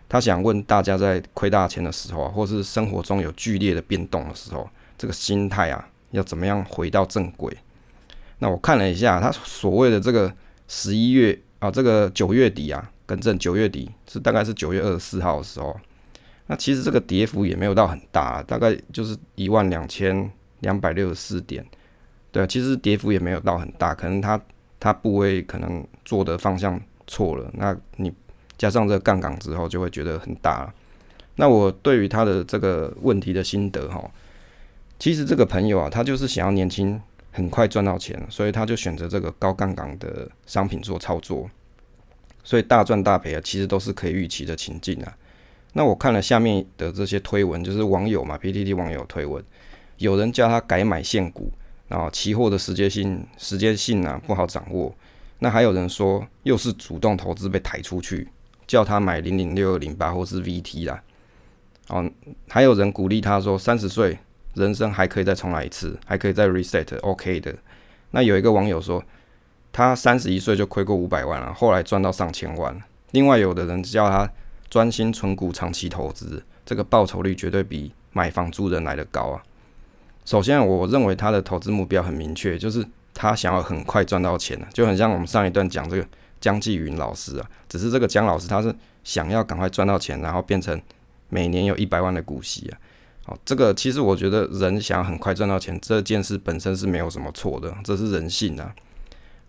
[0.09, 7.53] 他想问大家，在亏大钱的时候啊，或是生活中有剧烈的变动的时候，这个心态啊要怎么样回到正轨？
[8.39, 10.33] 那我看了一下，他所谓的这个
[10.69, 15.75] 十一月啊，这个九月底啊，更正九月底是大概是九月二十四号的时候。
[16.49, 21.65] 那其实这个跌幅也没有到很大，大概就是一万两千两百六十四点。
[22.31, 24.41] 对，其实跌幅也没有到很大，可能他
[24.79, 27.51] 他部位可能做的方向错了。
[27.55, 28.13] 那你
[28.59, 30.75] 加上这个杠杆之后，就会觉得很大了。
[31.37, 34.11] 那我对于他的这个问题的心得哈，
[34.99, 37.01] 其实这个朋友啊，他就是想要年轻。
[37.33, 41.47] 很快赚到钱，所以他就选择这个高杠杆的商品做操作，
[42.47, 45.13] 所以大赚大赔啊，其实都是可以预期的情境啊。
[45.73, 49.45] 那我看了下面的这些推文，就是网友嘛，PTT 网友推文，
[49.99, 51.51] 有人叫他改买现股，
[51.89, 54.95] 然后期货的时间性时间性啊不好掌握。
[55.41, 58.29] 那还有人说又是主动投资被抬出去，
[58.67, 61.03] 叫他买零零六二零八或是 VT 啦。
[61.89, 62.09] 哦，
[62.49, 64.17] 还有人鼓励他说三十岁。
[64.55, 67.55] 人生还可以再重来一次，还可以再 reset，OK 的。
[68.13, 69.05] 那有一个网友说，
[69.77, 72.75] 他三十一岁就亏过五百万了，后来赚到上千万。
[73.11, 74.27] 另外有的人叫他
[74.71, 79.43] 专心存股，长期投资，这个报酬率绝对比买房租人来的高啊。
[80.25, 86.09] 首先，我认为他的投资目标很明确，就是他想要很快赚到钱就很像我们上一段讲这个
[86.41, 90.81] 江继云老师啊，只是这个江老师他是想要赶快赚到钱，然后变成
[91.29, 92.79] 每年有一百万的股息啊。
[93.27, 98.75] 哦，这个其实我觉得人想要很快赚到钱这件事本身是没有什么错的，这是人性啊。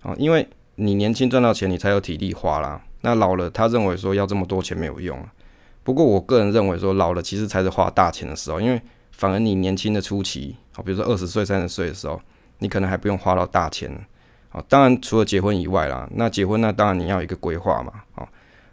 [0.01, 2.81] 哦，因为你年轻赚到钱，你才有体力花啦。
[3.01, 5.17] 那老了，他认为说要这么多钱没有用。
[5.83, 8.81] 不过我个人认为说，老了其实才是花大钱的时候，因为
[9.11, 12.19] 反而你年轻的初期，好，比如说二十岁、三十岁的时候，
[12.59, 13.91] 你可能还不用花到大钱。
[14.49, 17.93] 啊，当然除了结婚以外啦，那结婚那当然你要一个规划嘛。
[18.15, 18.27] 啊，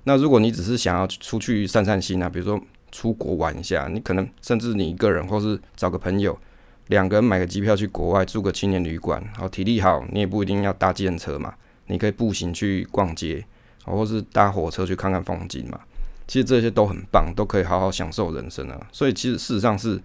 [0.05, 2.61] 那如果你只是想要出去散散心啊，比如说。
[2.97, 6.39] 出国玩一下，你可能甚至你一个人，或是找个朋友，
[6.89, 11.55] 两个人买个机票去国外住个青年旅馆，好体力好，你也不一定要搭计程车嘛，
[11.87, 13.45] 你可以步行去逛街，
[13.85, 15.81] 或是搭火车去看看风景嘛。
[16.27, 18.87] 其实这些都很棒，都可以好好享受人生啊。
[18.93, 20.01] 所以其实事实上是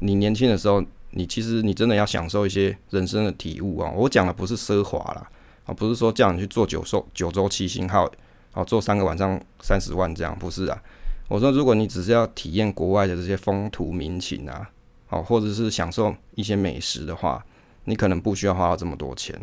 [0.00, 3.90] 你年轻的时候，你其实你真的要享受一些人生的体悟啊。
[3.90, 5.30] 我讲的不是奢华啦，
[5.64, 8.10] 啊，不是说叫你去做九寿九州七星号，
[8.54, 10.82] 哦，做三个晚上三十万这样，不是啊。
[11.28, 14.68] 我说，如果你只是要体验国外的这些风土民情啊，
[15.12, 17.44] 哦，或者是享受一些美食的话，
[17.84, 19.38] 你可能不需要花到这么多钱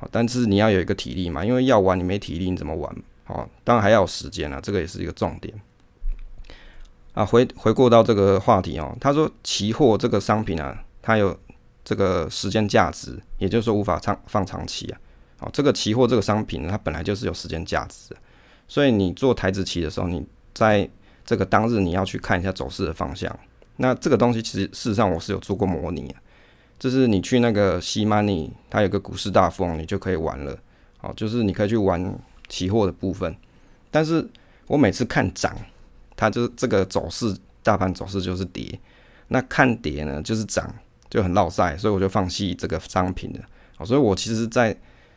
[0.00, 0.08] 啊。
[0.10, 2.92] 但是你要有一个体力嘛，因为要玩你没体力你怎么玩？
[3.28, 5.54] 哦，当然还要有时间啊，这个也是一个重点。
[7.14, 11.38] 啊，回回过到这个话题哦，他说期货这个商品啊，它有
[11.84, 14.98] 这个时间价值，也就是说无法长放长期啊。
[15.38, 18.14] 哦，这个期货这个商品呢，它本来就是有时间价值，
[18.66, 20.88] 所以你做台子期的时候，你在
[21.24, 23.38] 这个当日你要去看一下走势的方向。
[23.76, 26.20] 那这个东西其实事实上我是有做过模拟啊，
[26.78, 30.58] 就是你去那个西 money，它有个股市大富翁，你就可以玩了。
[31.00, 33.36] 哦，就是你可以去玩期货的部分，
[33.90, 34.26] 但是
[34.66, 35.56] 我每次看涨。
[36.18, 38.80] 它就是这个走势，大盘走势就是跌，
[39.28, 40.74] 那看跌呢就是涨，
[41.10, 43.40] 就很落赛，所以我就放弃这个商品了。
[43.76, 44.74] 好，所以我其实，在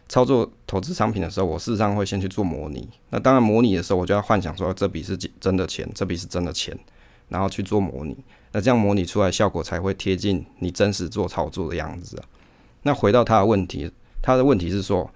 [0.09, 2.85] 操作投资商品的时候，我事实上会先去做模拟。
[3.11, 6.77] 那当然模拟的时候，我就要幻想说这笔是真的钱，这笔是真的钱，
[7.29, 8.17] 然后去做模拟。
[8.51, 12.23] 那这样模拟出来效果才会贴近你真实做操作的样子啊。
[12.83, 15.09] 那回到他的问题，他的问题是说，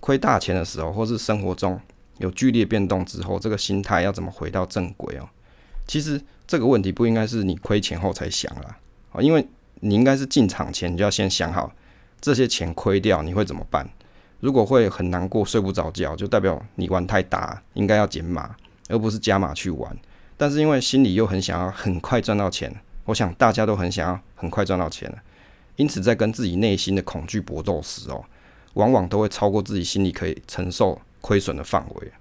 [0.00, 1.80] 亏大钱的时候，或是生活中。
[2.18, 5.28] 有剧烈变动之后，这个心态要怎么回到正轨哦？
[5.86, 8.76] 其实这个问题不应该是你亏钱后才想啦，
[9.12, 9.46] 啊，因为
[9.78, 11.72] 你应该是进场前你就要先想好
[12.20, 13.88] 这些钱亏掉你会怎么办。
[14.40, 18.56] 如果会很难过睡不着觉，就代表你玩太大，应该要减码，
[18.88, 19.96] 而不是加码去玩。
[20.38, 22.74] 但是因为心里又很想要很快赚到钱，
[23.04, 25.12] 我想大家都很想要很快赚到钱
[25.76, 28.24] 因此在跟自己内心的恐惧搏斗时哦，
[28.72, 30.98] 往往都会超过自己心里可以承受。
[31.20, 32.12] 亏损的范围，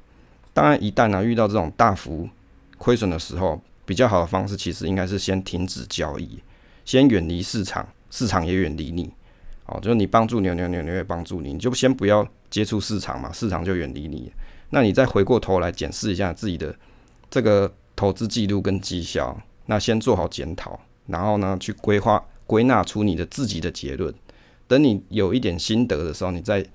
[0.55, 2.27] 当然，一旦呢遇到这种大幅
[2.79, 6.39] 亏损的时候，比较好的方式其实应该是先停止交易，
[6.83, 9.13] 先远离市场，市场也远离你。
[9.67, 14.31] 哦，就是你帮助牛牛牛牛也帮助你，你就先不要接触市场嘛，市场就远离你。
[14.71, 16.75] 那你再回过头来检视一下自己的
[17.29, 24.13] 这个投资记录跟绩效，那先做好检讨，然后呢去规划归纳出你的自己的结论。
[24.69, 26.65] 等你有一点心得的时候，你再。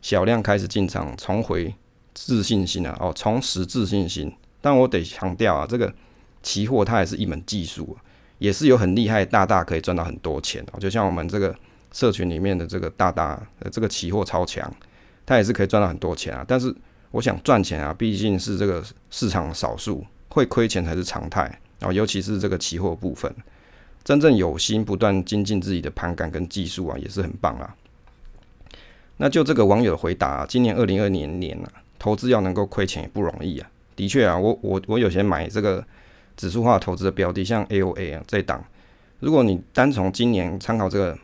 [0.00, 1.72] 小量开始进场，重回
[2.12, 2.96] 自信心啊！
[2.98, 4.34] 哦，重拾自信心。
[4.60, 5.94] 但我得强调啊，这个
[6.42, 7.96] 期货它也是一门技术，
[8.38, 10.80] 也是有很厉害大大可以赚到很多钱哦。
[10.80, 11.54] 就像我们这个
[11.92, 14.68] 社群里面的这个大大，呃，这个期货超强，
[15.24, 16.44] 它也是可以赚到很多钱啊。
[16.48, 16.74] 但是
[17.12, 21.92] 我想赚钱啊，毕竟是这个市场少数，会亏钱才是常态啊。
[21.92, 23.32] 尤其是这个期货部分，
[24.02, 27.76] 真正有心不断精进自己的盘感跟技术啊，也是很棒啊。
[29.18, 33.70] 那就这个网友的回答，今年二零二年年啊，投资要能够亏钱也不容易啊。
[33.94, 35.84] 的确啊，我我我有些买这个
[36.36, 38.64] 指数化投资的标的，像 AOA 啊这档，
[39.20, 41.16] 如果你单从今年参考这个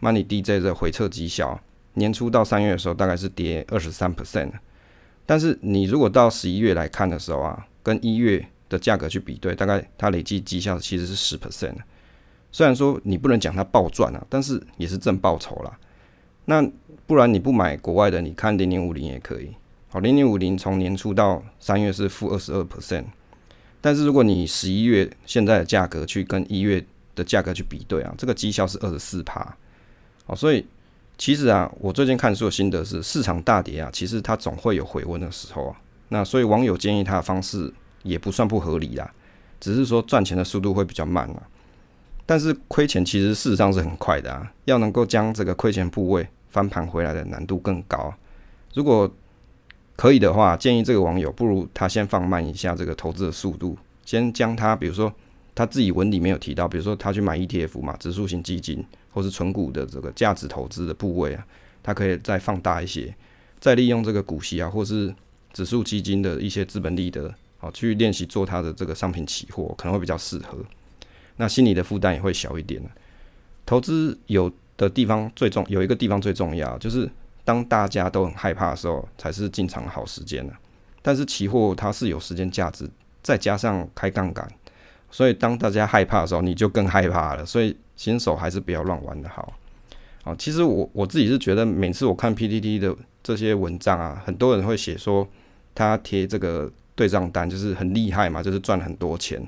[0.00, 1.60] Money DJ 的回撤绩效，
[1.92, 4.50] 年初到三月的时候大概是跌二十三 percent，
[5.26, 11.76] 但是你如果到十一月来看的时候啊，跟一月的价格去比对，大概它累计绩效其实是十 percent。
[12.52, 15.78] 虽然说你不能讲它暴赚啊，但是也是正报酬啦。
[16.44, 16.62] 那
[17.06, 19.50] 不然你不买国外的，你看零零五零也可以。
[19.88, 23.04] 好，零零五零从年初到三月是负二十二 percent，
[23.80, 26.84] 但是如果你十一月现在的价格去跟一月
[27.14, 29.56] 的价格去比对啊，这个绩效是二十四趴。
[30.26, 30.66] 好，所以
[31.16, 35.80] 其实啊，我最近看书的心得是，市场大跌啊，其实它总会有回温的时候啊。
[36.10, 37.72] 那所以网友建议他的方式
[38.04, 39.12] 也不算不合理啦，
[39.58, 41.42] 只是说赚钱的速度会比较慢啊。
[42.24, 46.28] 但是亏钱其实事实上是很快的啊，要能够将这个亏钱部位。
[46.54, 48.14] 翻盘回来的难度更高。
[48.74, 49.12] 如果
[49.96, 55.12] 可以的话，建议这个网友不如他先放慢一下这个投资的速度，先将他，比如说
[55.52, 61.44] 他自己文里面有提到，比如说他去买 ETF 嘛，指数型基金或是纯股的这个价值投资的部位啊，
[61.82, 63.12] 他可以再放大一些，
[63.58, 65.12] 再利用这个股息啊，或是
[65.52, 67.34] 指数基金的一些资本利得，
[67.64, 70.58] 好去练习做他的这个商品期货，可能会比较适合。
[71.36, 72.82] 那心理的负担也会小一点
[73.64, 74.52] 投资有。
[74.76, 77.08] 的地方最重有一个地方最重要，就是
[77.44, 80.52] 当大家都很害怕的时候，才是进场的好时间呢。
[81.00, 82.90] 但是期货它是有时间价值，
[83.22, 84.44] 再加上开杠杆，
[85.12, 87.46] 所以当大家害怕的时候，你就更害怕了。
[87.46, 89.52] 所以新手还是不要乱玩的好。
[90.24, 92.92] 啊，其实我我自己是觉得，每次我看 PPT 的
[93.22, 95.24] 这些文章啊，很多人会写说
[95.72, 99.40] 他贴这个对账单，就是很厉害嘛，就是赚很多钱。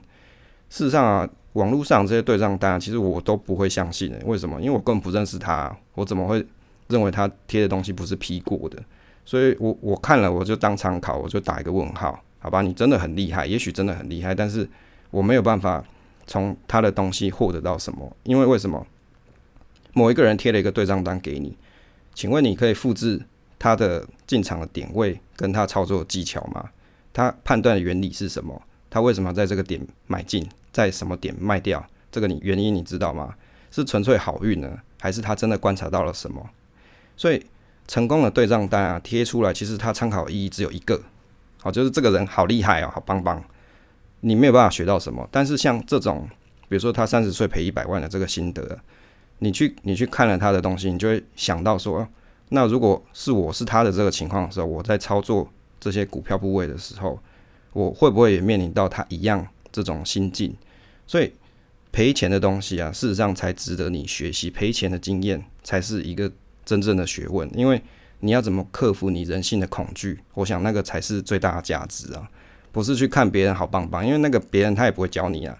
[0.68, 1.28] 事实上啊。
[1.56, 4.18] 网络上这些对账单，其实我都不会相信的。
[4.26, 4.60] 为什么？
[4.60, 6.46] 因为我根本不认识他，我怎么会
[6.88, 8.76] 认为他贴的东西不是批过的？
[9.24, 12.60] 所以我我看了，我就当参考，我就打一个问号，好吧？
[12.60, 14.68] 你真的很厉害，也许真的很厉害，但是
[15.10, 15.82] 我没有办法
[16.26, 18.14] 从他的东西获得到什么。
[18.24, 18.86] 因为为什么？
[19.94, 21.56] 某一个人贴了一个对账单给你，
[22.14, 23.18] 请问你可以复制
[23.58, 26.68] 他的进场的点位跟他操作技巧吗？
[27.16, 28.60] 他判断的原理是什么？
[28.90, 30.46] 他为什么在这个点买进？
[30.70, 31.82] 在什么点卖掉？
[32.12, 33.34] 这个你原因你知道吗？
[33.70, 36.46] 是纯粹好运呢，还是他真的观察到了什么？
[37.16, 37.42] 所以
[37.88, 41.00] 成功的对账单啊贴出来，其实它参考意义只有一个，
[41.62, 43.42] 好，就是这个人好厉害哦，好棒棒。
[44.20, 45.26] 你没有办法学到什么。
[45.32, 46.28] 但是像这种，
[46.68, 48.78] 比如说他三十岁赔一百万的这个心得，
[49.38, 52.06] 你去你去看了他的东西，你就会想到说，
[52.50, 55.48] 那如果是我是他的这个情况的时候，我在操作
[55.86, 57.18] 这些股票部位的时候，
[57.72, 60.52] 我会不会也面临到他一样这种心境？
[61.06, 61.32] 所以
[61.92, 66.32] 赔钱的东西啊，事实上才值得你学习，赔钱的经验才是一个
[66.64, 67.80] 真正的学问，因为。
[68.20, 70.18] 你要怎么克服你人性的恐惧？
[70.32, 72.26] 我想那个才是最大的价值啊！
[72.72, 75.54] 不是去看别人好棒棒，因为那个别人他也不会教你啊。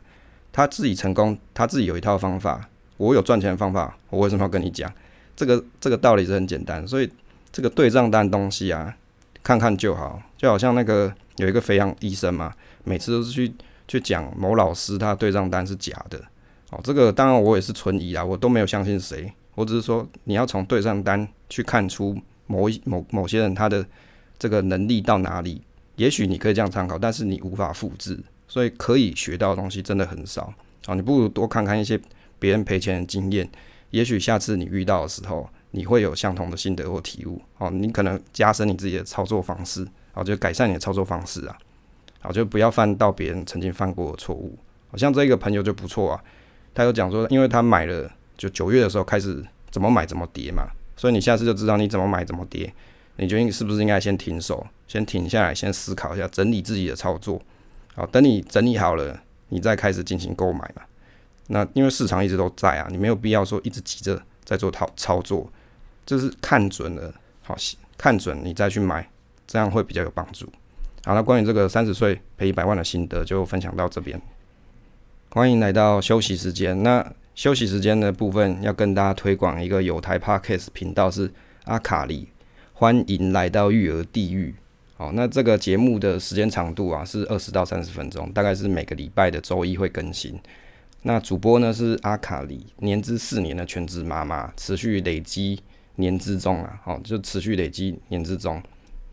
[0.55, 2.67] 他自己成功，他自己有一套方法。
[2.97, 4.91] 我有赚钱的方法，我为什么要跟你讲？
[5.37, 6.89] 这个这个道理是很简单。
[6.89, 7.09] 所以
[7.53, 8.97] 这个对账单东西啊，
[9.47, 10.21] 看看就好。
[10.37, 13.55] 就好像那个有一个肥羊医生嘛，每次都是去
[13.87, 16.19] 去讲某老师他对账单是假的。
[16.71, 19.33] 哦，这个当然我也是存疑啊，我都没有相信谁。
[19.55, 22.19] 我只是说你要从对账单去看出。
[22.49, 23.85] 某一某某些人他的
[24.39, 25.61] 这个能力到哪里，
[25.97, 28.17] 也许你可以这样参考，但是你无法复制，
[28.47, 30.55] 所以可以学到的东西真的很少。
[30.87, 32.01] 好，你不如多看看一些
[32.39, 33.51] 别人赔钱的经验，
[33.91, 37.39] 也许下次你遇到的时候，你会有相同的心得或体悟。
[37.59, 41.57] 哦，你可能加深你自己的操作方式，好，就改善你的操作方式啊，
[42.21, 44.59] 好，就不要犯到别人曾经犯过的错误。
[44.91, 46.25] 好像这个朋友就不错啊，
[46.75, 50.65] 他有讲说，因为他买了，就九月的时候开始怎么买怎么跌嘛。
[50.97, 52.73] 所以你下次就知道你怎么买怎么跌，
[53.17, 57.39] 你决定是不是应该先停手，先停下来，先思考一下，整理自己的操作。
[57.95, 59.21] 好，等你整理好了，
[59.51, 60.83] 你再开始进行购买嘛。
[61.49, 65.47] 那因为市场一直都在啊，你没有必要说一直急着在做操操作，
[66.07, 67.55] 就是看准了，好，
[67.99, 69.07] 看准你再去买，
[69.47, 70.47] 这样会比较有帮助。
[71.05, 74.19] 好，那关于这个三十岁赔一百万的心得就分享到这边。
[75.31, 77.13] 欢迎来到休息时间，那。
[77.37, 81.31] 休息时间的部分要跟大家推广一个有台 Podcast 频道是
[81.65, 82.29] 阿卡里，
[82.73, 84.55] 欢迎来到育儿地狱。
[84.97, 90.41] 好，那这个节目的时间长度啊是二十到三十分钟，大概是每个礼拜的周一会更新。
[91.03, 95.61] 那主播呢是阿卡里，年资四年的全职妈妈，持续累积
[95.97, 98.63] 年之中啊，好就持续累积年之中。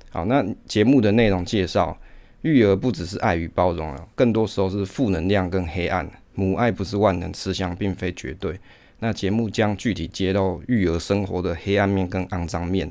[0.09, 1.97] 好，那节目的内容介绍，
[2.43, 6.09] 育儿不只是爱与包容啊，更多时候是负能量跟黑暗。
[6.35, 8.59] 母爱不是万能吃香，并非绝对。
[8.99, 12.89] 那节目将具体揭露育儿生活的黑暗面跟肮脏面，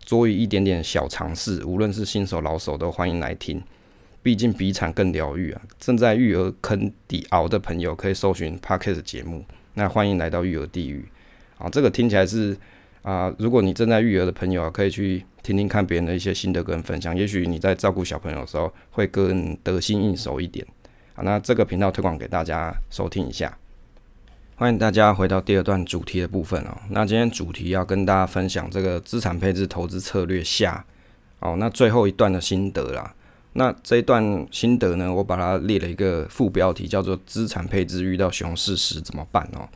[0.00, 3.62] 作为一点点小尝试，无论是新手老手都欢迎来听。
[4.22, 5.62] 毕竟比惨更疗愈啊！
[5.78, 9.44] 正在育儿坑底熬的朋友可以搜寻 Parkes 节目。
[9.74, 11.04] 那欢迎来到育儿地狱
[11.58, 11.68] 啊！
[11.70, 12.56] 这个听起来是
[13.06, 20.66] 啊，如果你正在育儿的朋友啊，可以去听听看别人的一些心得跟分享，也许你在照顾小朋友的时候会更得心应手一点。
[21.14, 23.56] 好，那这个频道推广给大家收听一下，
[24.56, 26.76] 欢迎大家回到第二段主题的部分哦。
[26.90, 30.84] 那今天主题要跟大家分享这个资产配置投资策略下，
[31.38, 33.14] 哦，那最后一段的心得啦。
[33.52, 39.68] 那这一段心得呢，我把它列了一个副标题，叫做“资产配置遇到熊市时怎么办”哦。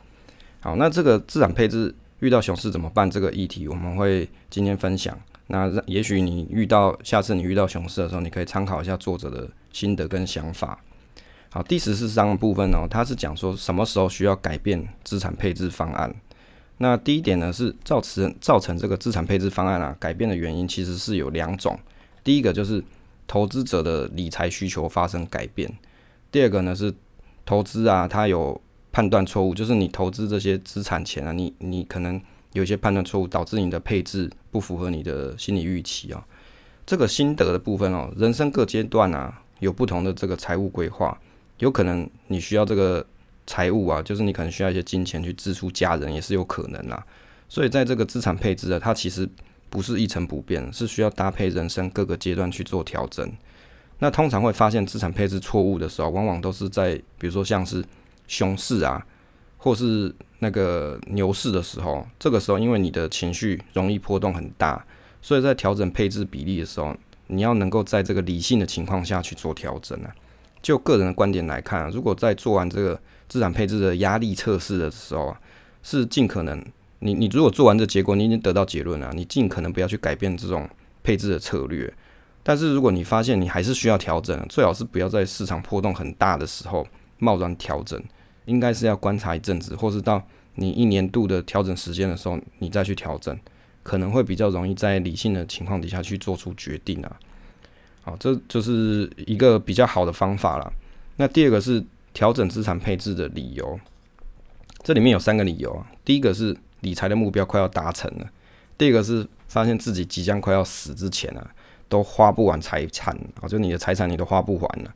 [0.59, 5.15] 好，那这个资产配置遇到熊市怎么办这个议题，我们会今天分享。
[5.47, 10.79] 那也许你遇到下次你遇到熊市的时候，你可以参考一下作者的心得跟想法。
[11.49, 16.13] 好，第十四章的部分呢，它是讲说什么时候需要改变资产配置方案。
[16.77, 21.77] 那第一点呢，是造成造成这个资产配置方案啊改变的原因，其实是有两种。
[22.23, 22.83] 第一个就是
[23.27, 25.67] 投资者的理财需求发生改变；
[26.31, 26.93] 第二个呢是
[27.45, 28.61] 投资啊，它有
[28.91, 32.21] 判断错误，就是你投资这些资产前啊，你你可能
[32.53, 36.25] 有一些判断错误，导致你的配置不符合你的心理预期啊。
[36.85, 41.17] 这个心得的部分哦，人生各阶段啊有不同的这个财务规划。
[41.59, 43.05] 有可能你需要这个
[43.45, 47.05] 财务啊，就是你可能需要一些金钱去支出家人，也是有可能啦。
[47.47, 49.29] 所以在这个资产配置啊，它其实
[49.69, 53.31] 不是一成不变，是需要搭配人生各个阶段去做调整。
[53.99, 57.85] 那通常会发现资产配置错误的时候，往往都是在比如说像是
[58.27, 59.05] 熊市啊，
[59.57, 62.05] 或是那个牛市的时候。
[62.19, 64.85] 这个时候，因为你的情绪容易波动很大，
[65.21, 66.95] 所以在调整配置比例的时候，
[67.27, 70.11] 你要能够在这个理性的情况下去做调整啊。
[70.61, 75.35] 就个人的观点来看，如果在做完这个资产配置的压力测试的时候，
[75.81, 76.63] 是尽可能
[76.99, 80.69] 你你如果做完这结果，你已经得到结论了，你尽可能不要去改变这种
[81.01, 81.91] 配置的策略。
[82.43, 86.85] 但是如果你发现你还是需要调整，最好是不要在市场波动很大的时候
[87.21, 88.03] 贸然调整，
[88.45, 90.21] 应该是要观察一阵子，或是到
[90.55, 93.39] 你一年度的调整时间的时候，你再去调整，
[93.83, 97.19] 可能会比较容易在理性的情况底下去做出决定啊。
[98.01, 100.73] 好，这就是一个比较好的方法了。
[101.17, 103.79] 那第二个是调整资产配置的理由，
[104.81, 105.85] 这里面有三个理由啊。
[106.03, 108.27] 第一个是理财的目标快要达成了，
[108.75, 111.47] 第二个是发现自己即将快要死之前啊，
[111.87, 114.91] 都花不完财产啊，就你的财产你都花不完了。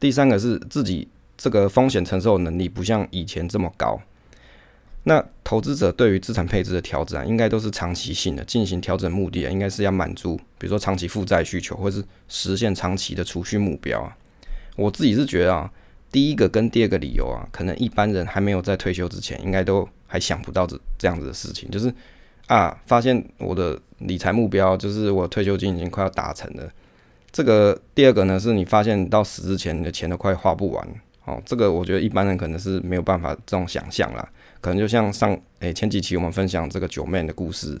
[0.00, 1.06] 第三个是自己
[1.36, 4.00] 这个风险承受能力不像以前这么高。
[5.04, 14.16] 那投资者对于资产配置的调整啊，应该都是长期性的进行调整，目的啊，应该是要满足，比如说长期负债需求，或是实现长期的储蓄目标啊。
[14.74, 15.70] 我自己是觉得啊，
[16.10, 21.92] 第一个跟第二个理由啊，可能一般人还没有在退休之前，应该都还想不到这这样子的事情，就是
[22.48, 26.68] 啊，发现我的理财目标就是我退休金已经快要达成了。
[27.30, 30.88] 这个第二个呢，是你发现到死之前你的钱都快花不完
[31.26, 31.40] 哦。
[31.44, 34.26] 这个我觉得一般人可能是没有办法这种想象啦。
[34.60, 37.78] 可能就像上诶前几期我们分享这个九妹的故事，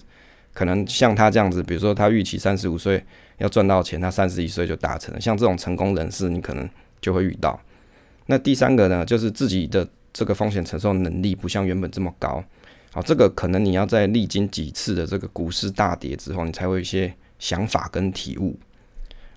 [0.52, 3.02] 可能像他这样子，比如说他预期三十五岁
[3.38, 5.20] 要赚到钱，他三十一岁就达成了。
[5.20, 6.68] 像这种成功人士，你可能
[7.00, 7.58] 就会遇到。
[8.26, 12.42] 那第三个呢，就是自己的这个风险承受能力不像原本这么高。
[12.92, 18.58] 好，这个可能你要在历经几次的这个股市大跌之后，你才会有一些想法跟体悟。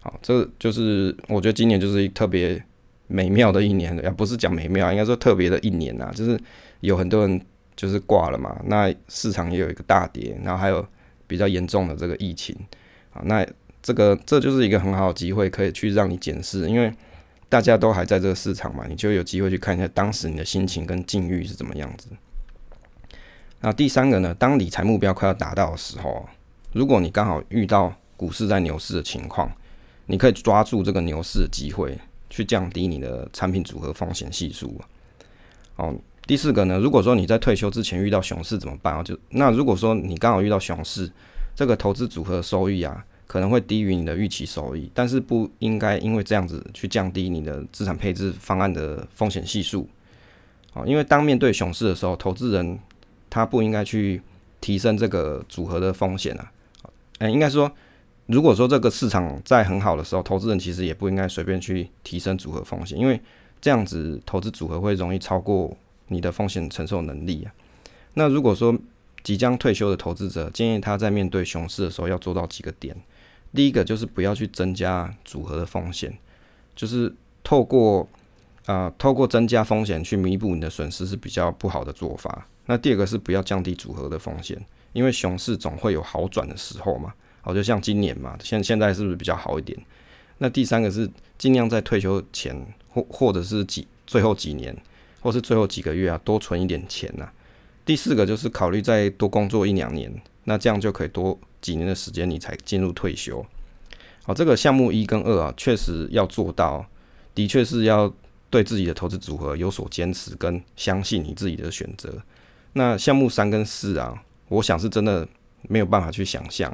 [0.01, 2.63] 好，这就是我觉得今年就是特别
[3.09, 6.39] 美妙的一年，也不是讲美妙，应该说特别的一年呐，就是。
[6.81, 7.41] 有很多人
[7.75, 10.87] 就是挂了嘛，那市场也有一个大跌，然后还有
[11.27, 12.55] 比较严重的这个疫情
[13.11, 13.45] 啊，那
[13.83, 16.89] 这个这就是一个很好的机会，可以去让你检视，因为
[17.49, 22.07] 大家都还在这个市场嘛，你就有机会去看一下当时你的心情跟境遇是怎么样子。
[23.59, 26.29] 那第三个呢，当理财目标快要达到的时候，
[26.71, 29.51] 如果你刚好遇到股市在牛市的情况，
[30.05, 31.99] 你可以抓住这个牛市的机会，
[32.29, 34.79] 去降低你的产品组合风险系数
[35.75, 35.95] 哦。
[36.27, 39.01] 第四个呢，如果说你在退休之前遇到熊市怎么办啊？
[39.01, 41.11] 就那如果说你刚好遇到熊市，
[41.55, 49.89] 这个投资组合收益啊可能会低于你的预期收益，但是不应该因为这样子去降低你的资产配置方案的风险系数。
[50.73, 52.77] 哦，因为当面对熊市的时候，投资人
[53.27, 54.21] 他不应该去
[54.61, 56.51] 提升这个组合的风险啊。
[57.17, 57.71] 哎，应该说，
[58.29, 63.19] 如果说这个市场在很好的时候，投资人其实也不应该随便去提升组合风险，因为
[63.59, 65.75] 这样子投资组合会容易超过。
[66.11, 67.53] 你的风险承受能力啊，
[68.15, 68.75] 那如果说
[69.21, 72.95] 即将退休的投资者，建议他在面对熊市的时候要做到几个点。
[73.53, 76.11] 第一个就是不要去增加组合的风险，
[76.75, 77.13] 就是
[77.43, 78.09] 透过
[78.65, 82.47] 啊透过增加风险去弥补你的损失是比较不好的做法。
[82.65, 84.59] 那第二个是不要降低组合的风险，
[84.93, 87.13] 因为熊市总会有好转的时候嘛。
[87.41, 89.77] 好，就像今年嘛，现现在是不是比较好一点？
[90.39, 92.55] 那第三个是尽量在退休前
[92.89, 94.75] 或或者是几最后几年。
[95.21, 97.29] 或是最后几个月啊，多存一点钱呐。
[97.83, 100.09] 第四个就是考虑再多工作一两年，
[100.45, 103.45] 那这样就可以多几年的时间，你才进入退休。
[104.23, 106.85] 好，这个项目一跟二啊，确实要做到，
[107.35, 108.09] 的确是要
[108.49, 112.17] 对自己的投资组合有所坚持，跟相信你自己的选择。
[112.71, 115.27] 那项目三跟四啊，我想是真的
[115.63, 116.73] 没有办法去想象，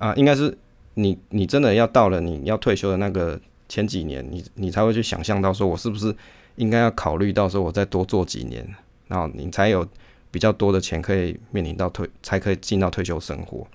[0.00, 0.58] 啊应该是
[0.94, 6.12] 你你真的要到了你要退休的那个前几年，你你才会去想象到说我是不是。
[6.56, 8.68] 应该要考虑到说，我再多做几年，
[9.08, 9.86] 然后你才有
[10.30, 13.66] 比较多的钱可以面临到退，才可以进到退休生活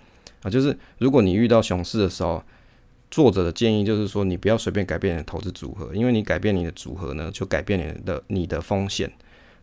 [0.43, 0.51] 啊。
[0.51, 2.43] 就是如果你遇到熊市的时候，
[3.09, 9.11] 作者的建议就是说，你不要随便改变你的投资组合，因为你改变你的组合呢，就改变你的你的风险。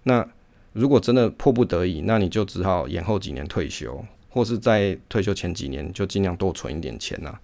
[0.05, 0.27] 那
[0.73, 7.39] 如果真的迫不得已，那你就只好延后几年退休，或是在退休前几年就尽量多存一点钱呐。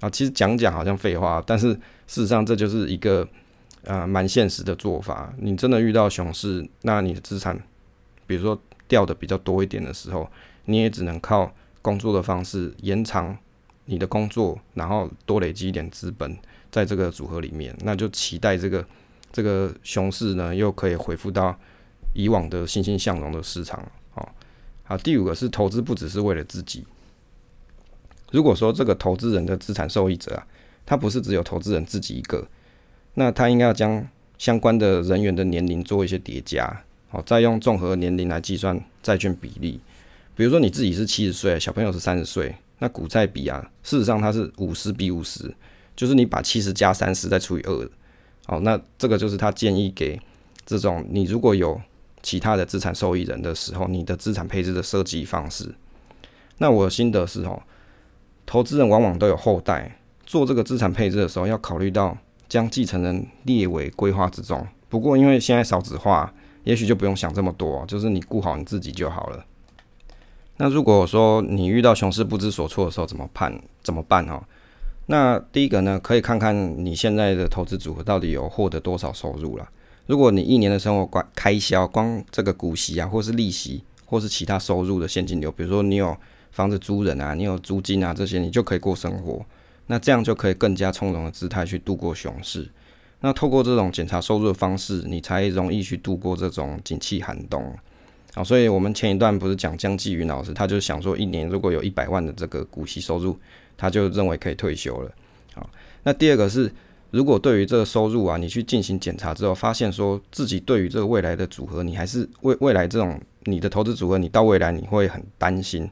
[0.00, 3.26] 啊，其实讲讲好像废话，但是事实上这就是一个。
[3.84, 5.34] 啊，蛮现实的做法。
[5.38, 7.60] 你真的遇到熊市，那你的资产，
[8.28, 10.30] 比如说掉的比较多一点的时候，
[10.66, 13.36] 你也只能靠工作的方式延长
[13.86, 16.38] 你的工作，然后多累积一点资本
[16.70, 17.76] 在这个组合里面。
[17.80, 18.86] 那就期待这个
[19.32, 21.58] 这个熊市呢，又可以恢复到
[22.14, 23.84] 以往的欣欣向荣的市场。
[24.92, 26.84] 啊，第五个是投资不只是为了自己。
[28.30, 30.46] 如果说这个投资人的资产受益者啊，
[30.84, 32.46] 他不是只有投资人自己一个。
[33.14, 39.80] 那他应该要将相关的人员的年龄做一些叠加，好，再用综合年龄来计算债券比例。
[40.34, 45.54] 比如说你自己是七十岁，小朋友是三十岁，那股债比啊，事实上它是五十比五十，
[45.96, 47.90] 就是你把七十加三十再除以二，
[48.46, 50.20] 好，那这个就是他建议给
[50.66, 51.80] 这种你如果有
[52.22, 55.74] 其他的资产受益人的时候，你的资产配置的设计方式。
[56.58, 57.62] 那我的心得是哦，
[58.46, 62.16] 投资人往往都有后代，做这个资产配置的时候要考虑到。
[62.48, 64.68] 将继承人列为规划之中。
[64.90, 66.30] 不过，因为现在少子化，
[66.64, 69.42] 也许就不用想这么多，就是你顾好你自己就好了。
[70.58, 73.58] 那如果说你遇到熊市不知所措的时候，怎么办？
[73.82, 74.42] 怎么办哦？
[75.06, 76.54] 那第一个呢，可以看看
[76.84, 79.66] 你现在的投资组合到底有获得多少收入了。
[80.12, 86.14] 如果你一年的生活关开销，光这个股息啊，或是利息，或是其他收入的现金流，比如说你有
[86.50, 89.42] 房子租人啊，你有租金啊这些，你就可以过生活。
[89.86, 92.68] 那这样就可以更加从容的姿态去度过熊市。
[93.20, 97.74] 那透过这种检查收入的方式，你才容易去度过这种景气寒冬。
[98.34, 103.34] 好，所以我们前一段不是讲江继云老师，他就想说，一年如果有一百万的这个股息收入，
[103.78, 105.10] 他就认为可以退休了。
[105.54, 105.70] 好，
[106.02, 106.70] 那第二个是，
[107.12, 115.88] 如果对于这个收入啊，你去进行检查之后，发现说自己对于这个未来的组合，你还是未未来这种你的投资组合，你到未来你会很担心，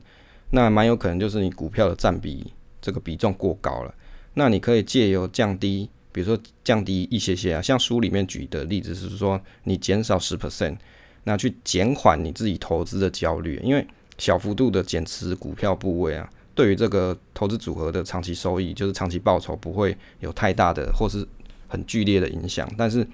[0.50, 3.94] 那蛮有可能就是你股票的占比这个比重过高了。
[4.34, 10.76] 那你可以借由降低，比如说降低一些些啊，像书里面举的例子是说，你减少十 percent。
[11.24, 16.26] 那去减缓你自己投资的焦虑，因为小幅度的减持股票部位啊，
[16.60, 21.26] 对于这个投资组合的长期收益，就是长期报酬不会有太大的或是
[21.68, 23.06] 很剧烈的影响，但是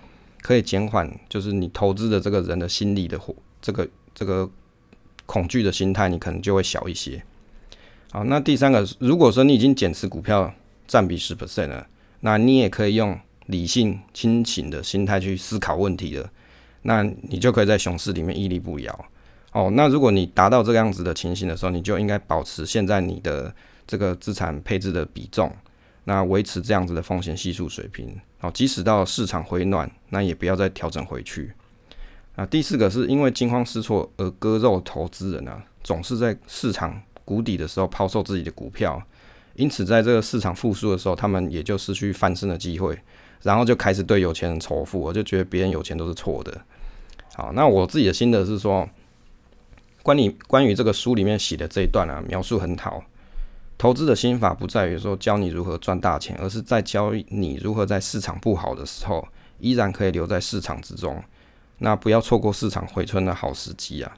[0.42, 3.16] 可以减缓就是你投资的这个人的心理的
[3.62, 4.50] 这个这个
[5.26, 7.22] 恐惧的心态，你可能就会小一些。
[8.10, 10.52] 好，那第三个，如果说你已经减持股票
[10.88, 11.86] 占比十 percent 了，
[12.22, 13.16] 那你也可以用
[13.46, 16.28] 理性清醒的心态去思考问题了。
[16.82, 19.04] 那你就可以在熊市里面屹立不摇
[19.56, 19.70] 哦。
[19.72, 23.54] 那如果你达到这个样子的情形的时候，你就应该保持现在你的
[23.86, 25.50] 这个资产配置的比重，
[26.04, 28.50] 那维持这样子的风险系数水平哦。
[28.52, 31.52] 即使到市场回暖，那也不要再调整回去。
[32.36, 39.02] 啊，第四个是因为惊慌失措而割肉投资人啊，总是在市场谷底的时候抛售自己的股票，
[39.54, 42.98] 因此在这个市场复苏的时候，他们也就失去翻身的机会，
[43.42, 46.60] 然后就开始对有钱人仇富，我就觉得别人有钱都是错的。
[47.34, 48.86] 好，那我自己的心得是说，
[50.06, 53.02] 关你关于这个书里面写的这一段啊，描述很好。
[53.76, 59.26] 投资的心法不在于说教你如何赚大钱，而是在教你如何在市场不好的时候，
[59.58, 61.20] 依然可以留在市场之中。
[61.78, 64.16] 那不要错过市场回春的好时机啊！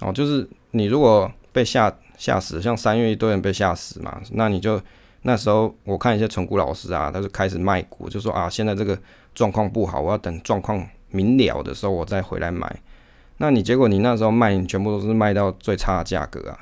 [0.00, 4.78] 哦，就是你如果被吓吓死，像三月一堆人被吓死嘛，那你就
[5.22, 8.98] 那时候我看一些存股老师啊，他就开始卖股，就说啊，现在这个
[9.34, 10.86] 状况不好，我要等状况。
[11.08, 12.82] 明了的时候我再回来买，
[13.38, 16.58] 那你结果你那时候卖，你全部都是卖到最差的价格啊，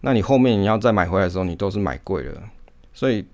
[0.00, 2.42] 那你后面你要再买回来的时候，你都是买贵了，
[2.92, 3.24] 所以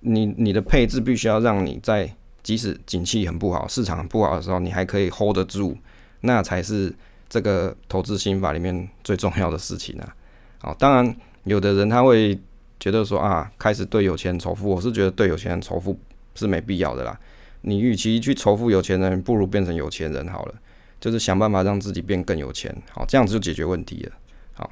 [0.00, 2.10] 你你的配置必须要让你在
[2.42, 5.76] 即使景气很不好、市场不好的时候，你还可以 hold 得住，
[6.22, 6.92] 那才是
[7.28, 10.14] 这个投资心法里面最重要的事情啊。
[10.58, 12.38] 好，当然有的人他会
[12.80, 15.98] 觉得说啊，开始对有钱人仇富，我是觉得对有钱人仇富
[16.34, 17.18] 是没必要的啦。
[17.60, 20.54] 你与其去仇富有钱人，不如变成有钱人好了，
[21.02, 24.12] 就是想办法让自己变更有钱，好，这样子就解决问题了。
[24.52, 24.70] 好，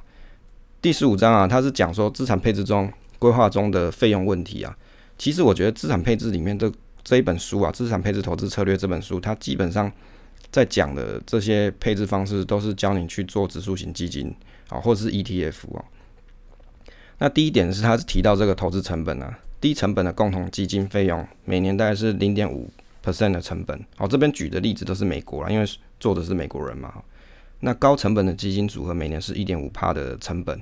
[0.81, 4.79] 第十五章啊，它是讲说资产配置中规划中的费用问题啊。
[5.19, 6.73] 其实我觉得资产配置里面的
[7.03, 9.91] 这一本书啊，《资产配置投资策略》这本书，它基本上
[10.53, 14.33] 在讲的这些配置方式，都是教你去做指数型基金
[14.69, 15.85] 啊，或者是 ETF 啊。
[17.19, 22.71] 那第一点是，它是提到这个投资成本啊，低成本的共同基金费用每年大概是零点五。
[23.05, 25.67] Percent 的成本，好，这边举的例子都是美国啦，因为
[25.99, 27.03] 做的是美国人嘛。
[27.61, 30.59] 那高成本的基金组合每年是一点五帕的成本，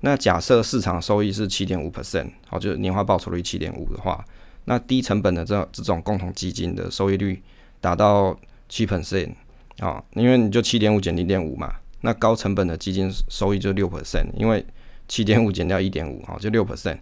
[0.00, 4.24] 那假设市场收益是七点五 percent，好，就是年化报酬率七点五的话，
[4.66, 7.42] 那低成本的这这种共同基金的收益率
[7.80, 9.32] 达到七 percent，
[9.80, 14.64] 啊，因为你就七点五减零点五嘛，那高成本的基金收益就六 percent，因为
[15.08, 16.98] 七点五减掉一点五，好，就六 percent。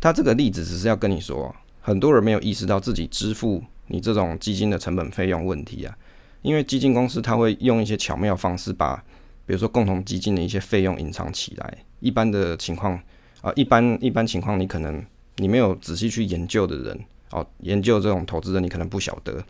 [0.00, 3.62] 他这个例子只是要跟你说，很多人没有意识到自己支付。
[3.88, 5.96] 你这种基金的成本费用问题啊，
[6.42, 8.96] 因为基金公司它会用一些巧妙方式把，
[9.44, 11.78] 比如说共同基金的一些费用隐藏起来。
[12.00, 13.00] 一般的情况
[13.40, 15.04] 啊，一般一般情况你可能
[15.36, 19.42] 你没有仔细去研究的人哦，研究这种投资人你可能不晓得。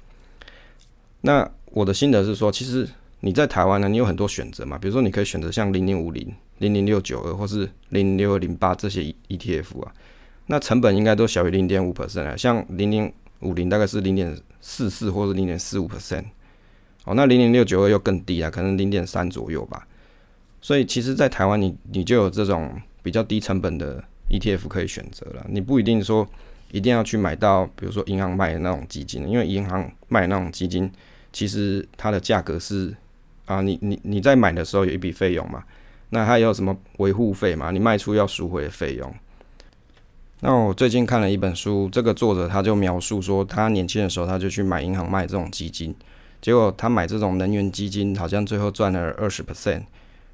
[1.20, 2.88] 那我的心得是说，其实
[3.20, 9.92] 你在台湾呢，你有很多选择嘛，比如说你可以选择像零零五零、零零六九二或是零零六二零八这些 ETF 啊，
[10.46, 13.12] 那成本应该都小于零点五 percent 啊，像零零。
[13.40, 16.24] 五零大概是零点四四或者零点四五 percent，
[17.04, 19.86] 哦，那零零六九二又更低啊，可能零点三左右吧。
[20.60, 22.70] 所以其实，在台湾你你就有这种
[23.02, 26.28] 比较低成本的 ETF 可以选择了，你不一定说
[26.72, 30.90] 一定要去买到，比如说银行卖的那种基金，因为银行卖那种基金，
[31.32, 32.92] 其实它的价格是
[33.46, 35.62] 啊，你你你在买的时候有一笔费用嘛，
[36.10, 39.14] 那还有什么维护费嘛，你卖出要赎回的费用。
[40.40, 45.92] 那我最近看了一本书，这个作者他就描述说，他年轻的时候他就去买银行卖这种基金，
[46.40, 49.82] 结果他买这种能源基金，好像最后赚了二十 percent，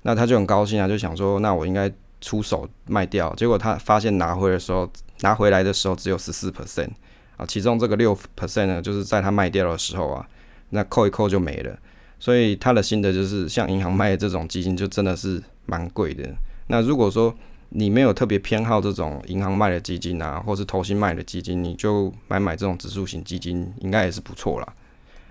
[0.02, 1.90] 那他就很高兴啊，就想说，那我应该
[2.20, 3.32] 出手卖掉。
[3.34, 4.86] 结果他发现拿回的时候，
[5.20, 6.90] 拿回来的时候只有十四 percent
[7.38, 10.26] 啊，其中这个六 percent 呢，就是在他卖掉的时候啊，
[10.68, 11.74] 那扣一扣就没了。
[12.20, 16.28] 所以他的心得就是，像银行卖的这种基金，就真的是蛮贵的。
[16.68, 17.34] 那如果说，
[17.70, 24.74] 你没有特别偏好这种银行卖的基金啊，或是投信卖的基金，你就买买这种指数型基金，应该也是不错啦。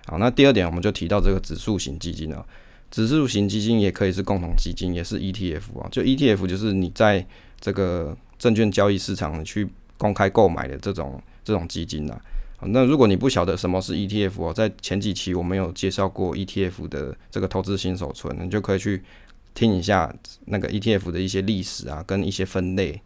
[0.06, 2.46] 好，那第二点我们就提到这个指数型基金啊，
[2.92, 5.88] 指数型基金也可以是共同基金，也是 ETF 啊。
[5.90, 7.26] 就 ETF 就是你在
[7.62, 9.68] 这个证券交易市场去
[9.98, 12.22] 公开购买的这种这种基金啊。
[12.66, 19.04] 那如果你不晓得什么是 ETF 哦，在前几期我们有介绍过 ETF 的这个投资新手村，你就可以去
[19.54, 20.14] 听一下
[20.46, 23.02] 那个 ETF 的一些历史啊，跟一些分类。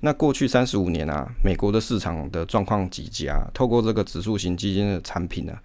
[0.00, 5.58] 那过去三十五年啊，美国的市场的状况极佳，透过这个指数型基金的产品呢，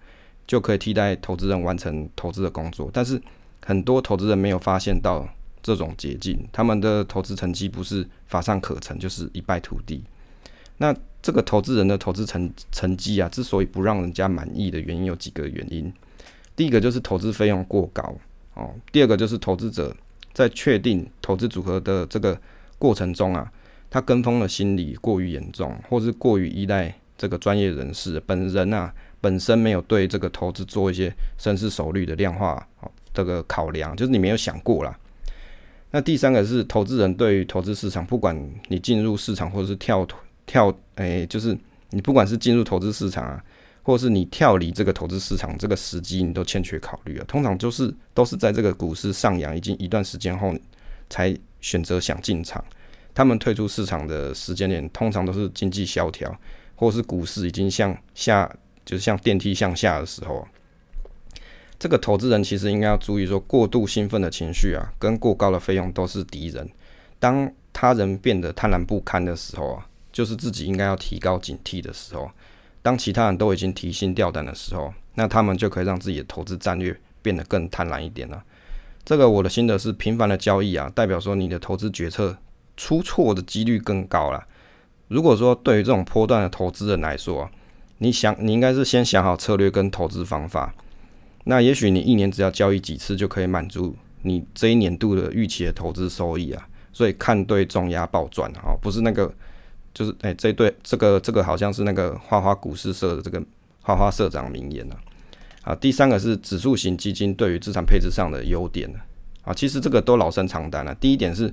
[0.46, 2.90] 就可以替代投资人完成投资的工作。
[2.92, 3.20] 但是
[3.64, 5.28] 很多投资人没有发现到
[5.62, 10.02] 这种捷径，他们的投资成绩不是法上可成，就是一败涂地。
[10.78, 15.92] 那这个投资人的投资成成绩啊，之所以不让人家满意的原因有几个原因。
[16.56, 18.14] 第一个就是投资费用过高
[18.54, 19.94] 哦，第二个就是投资者
[20.32, 22.38] 在确定投资组合的这个
[22.78, 23.50] 过程中啊，
[23.90, 34.96] 他跟风的心理过于严重，或是过于依赖这个专业人士本人啊，本身没有对这个投资做一些深思熟虑的量化哦这个考量，就是你没有想过啦。
[35.90, 40.06] 那第三个是投资人对于投资市场，不管你进入市场或者是跳
[40.46, 41.58] 跳，诶，就是
[41.90, 43.44] 你不管是进入投资市场啊，
[43.82, 47.24] 或是你跳离这个投资市场这个时机，你都欠缺考虑啊。
[47.26, 50.54] 通常就是都是在这个股市上扬已经一段时间后，
[51.08, 52.62] 才选择想进场。
[53.14, 56.34] 他们退出市场的时间点，通常都是经济萧条，
[56.76, 58.48] 或是股市已经向下，
[58.84, 60.46] 就是像电梯向下的时候。
[61.78, 66.68] 这个投资人其实应该要注意说，过度兴奋的情绪啊，跟过高的费用都是敌人。
[67.18, 72.30] 当他人变得贪婪不堪的时候啊，就是自己应该要提高警惕的时候。
[72.82, 78.42] 当其他人都已经提心吊胆的时候，那他们就可以让自己的投资战略变得更贪婪一点了。
[79.04, 82.36] 这个我的心得是，频繁的交易啊，代表说你的投资决策。
[82.76, 84.42] 出错的几率更高了。
[85.08, 87.50] 如果说对于这种波段的投资人来说，
[87.98, 90.74] 你想你应该是先想好策略跟投资方法。
[91.44, 96.68] 那也许你一年只要交易几次就可以满足你这一年度的预期的投资收益啊。
[96.90, 99.30] 所以看对重压暴赚啊，不是那个
[99.94, 103.42] 就是哎这对这个这个好像是那个花花股市社的这个
[103.82, 104.96] 花花社长名言啊。
[105.62, 108.90] 啊，第三个是指数型基金对于资产配置上的优点
[109.42, 110.94] 啊，其实这个都老生常谈了。
[110.94, 111.52] 第一点是。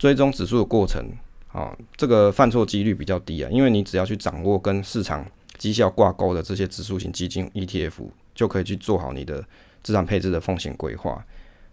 [0.00, 1.04] 追踪指数的过程，
[1.52, 5.22] 啊，这个犯错几率比较低啊，因为你只要去掌握跟市场
[5.58, 9.44] 绩效挂钩的这些指数型基金 ETF，就可以去做好你的
[9.82, 11.22] 资产配置的风险规划。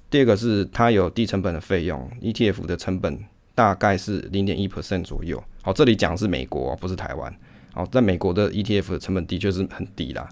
[0.09, 3.17] 第二个是它有低成本的费用，ETF 的成本
[3.55, 5.41] 大概是零点一 percent 左右。
[5.67, 7.35] 好，这里讲是美国，不是台湾。
[7.73, 10.25] 好，在美国的 ETF 的成本的确是很低啦。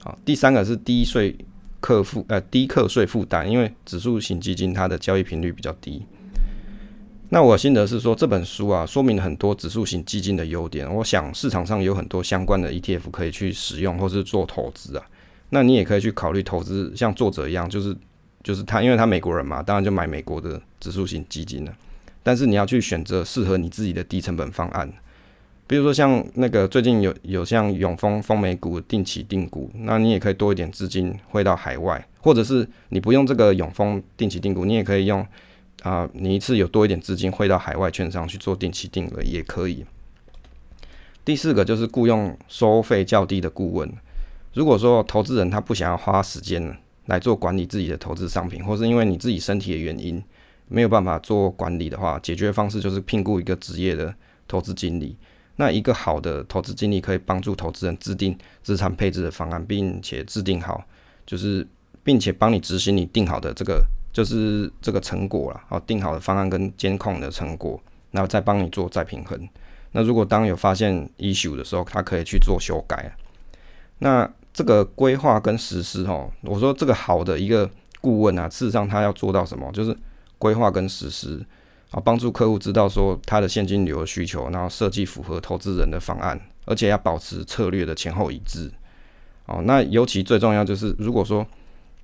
[0.00, 1.34] 好，第三个是低税
[1.80, 6.04] 客负呃低课税负担，因为指数型基金它的交易频率比较低。
[7.30, 10.94] 那我心得是说，这本书啊，说明了很多指数型基金的优点。
[10.96, 15.06] 我想市场上有很多相关的 ETF 可以去使用或是做投资啊。
[15.48, 17.96] 那你也可以去考虑投资，像作者一样，就是
[18.42, 21.74] 就是他，因为他美国人嘛，当然就买美国的指数型基金了。
[22.24, 24.92] 但是你要去选择适合你自己的低成本方案，
[25.68, 35.24] 比如说像那个最近有有像永丰丰美股定期定股，那你也可以多一点资金汇到海外，或者是你不用这个永丰定期定股，你也可以用。
[35.82, 39.84] 啊，你一次有多一点资金汇到海外券商去做定期定额也可以。
[41.26, 43.92] 第四个就是雇佣收费较低的顾问。
[44.54, 50.22] 如果说投资人他不想要花时间来做管理自己的投资商品，或是因为你自己身体的原因
[50.68, 54.14] 没有办法做管理的话，解决方式就是聘雇一个职业的
[54.46, 55.16] 投资经理。
[55.56, 60.84] 那一个好的投资经理可以帮助投资人制定资产配置的方案，并且制定好，
[61.24, 61.66] 就是
[62.02, 63.84] 并且帮你执行你定好的这个。
[64.14, 69.36] 就是这个成果了，好定好的方案跟监控的成果，然后再帮你做再平衡。
[69.90, 73.12] 那如果当有发现 issue 的时候，他可以去做修改。
[73.98, 77.68] 那这个规划跟实施，哈，我说这个好的一个
[78.00, 79.68] 顾问啊，事实上他要做到什么？
[79.72, 79.90] 就是
[80.38, 81.44] 规划跟实施，
[81.90, 88.70] 啊，帮助客户知道说他的现金流的需求，然后设计符合投资人的方案，而且要保持策略的前后一致。
[89.46, 91.46] 哦，那尤其最重要就是，如果说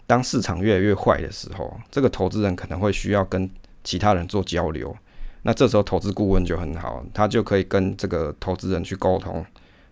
[0.07, 3.49] 当市场越来越坏的时候，这个投资人可能会需要跟
[3.83, 4.95] 其他人做交流。
[5.43, 9.43] 那这时候投资顾问就很好，他就可以跟这个投资人去沟通，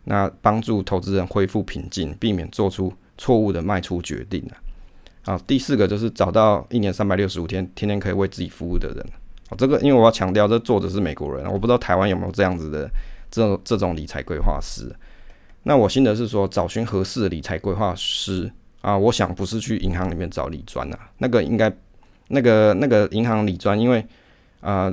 [0.04, 4.67] 那帮助投资人恢复平静，避免做出错误的卖出决定啊。
[5.28, 9.06] 啊，第四个就是找到一年三百六十五天，天天可以为自己服务的人。
[9.50, 12.90] 哦，这个因为我要强调，这作者是美国人，我不知道台湾有没有这样子的
[13.30, 14.90] 这种这种理财规划师。
[15.64, 18.50] 那我心得是说，找寻合适的理财规划师。
[18.80, 21.70] 啊，我想不是去银行里面找理专啊，那个应该，
[22.28, 24.06] 那个那个银行理专，因为
[24.60, 24.90] 啊，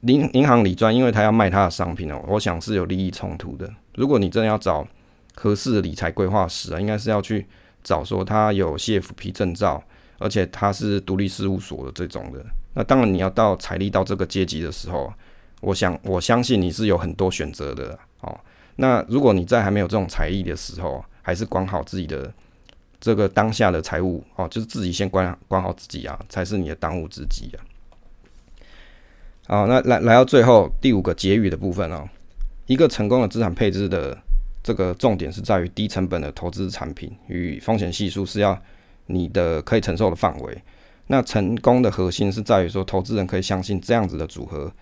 [0.00, 3.72] 银银行理专，因为他要卖他的商品哦，我想是有利益冲突的。
[3.94, 4.86] 如果你真的要找
[5.36, 7.46] 合适的理财规划师啊，应该是要去
[7.82, 9.82] 找说他有 CFP 证照，
[10.18, 12.44] 而且他是独立事务所的这种的。
[12.74, 15.12] 那当然你要到财力到这个阶级的时候，
[15.60, 18.38] 我想我相信你是有很多选择的哦。
[18.76, 22.32] 那如果你在还没有这种财力的时候，还是管好自己的
[23.00, 27.58] 这个当下的财务哦，就是自己先管管好自己啊，才是你的当务之急啊。
[29.48, 32.08] 好，那来来到最后第五个结语的部分哦，
[32.66, 34.16] 一个成功的资产配置的
[34.62, 38.60] 这个重点是在于低成本的投资产品与风险系数是要
[39.06, 40.62] 你的可以承受的范围。
[41.06, 44.72] 那成功的核心是在于说，投资人可以相信这样子的组合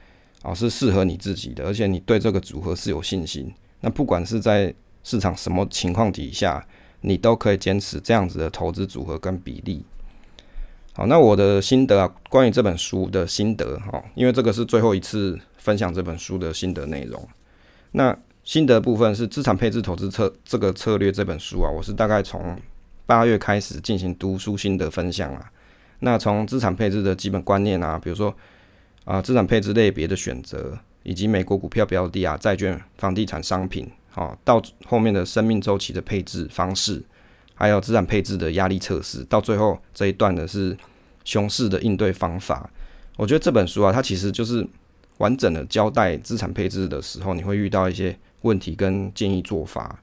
[0.42, 3.50] 啊是适合你自己的，而且你对这个组合是有信心。
[3.80, 4.74] 那不管是在
[5.04, 6.66] 市场什么情况底下，
[7.00, 9.82] 你都可以坚持这样子的投资组合跟比例。
[10.92, 17.26] 好，那我的心得啊，关于这本书的心得哈，因为这个是最后一次分享这本书的心得内容。
[17.92, 18.14] 那
[18.48, 22.58] 心得部分是资产配置投资策这个策略这本书啊，我是大概从
[23.04, 25.52] 八月开始进行读书心得分享啊。
[25.98, 28.34] 那从资产配置的基本观念啊，比如说
[29.04, 37.04] 啊资产配置类别的选择，以及美国股票标的啊、债券、房地产商品，好到后面的生命周期的配置方式。
[37.54, 40.74] 还有资产配置的压力测试，到最后这一段的是
[41.22, 42.70] 熊市的应对方法。
[43.16, 44.66] 我觉得这本书啊，它其实就是
[45.18, 50.00] 完整的交代资产配置的时候，你会遇到一些问题跟建议做法。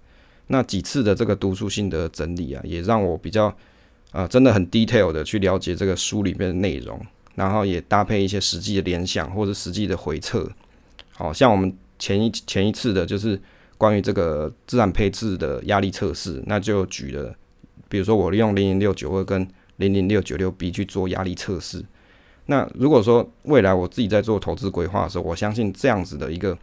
[0.48, 3.56] 那几次的这个读书心得整理啊，也让我比较
[4.12, 7.00] 呃真的很 detail 的去了解这个书里面的内容，
[7.34, 10.50] 然后也搭配一些实际的联想或者实际的回测。
[11.12, 13.42] 好像我们前一前一次的就是
[13.78, 17.36] 关于这个资产配置的压力测试，那就举了。
[17.88, 19.48] 比如说，我利用零零六九二跟
[19.78, 21.84] 零零六九六 B 去做压力测试。
[22.48, 26.58] 那如果说未来我自己在做投资规划的时候，我相信这样子的一个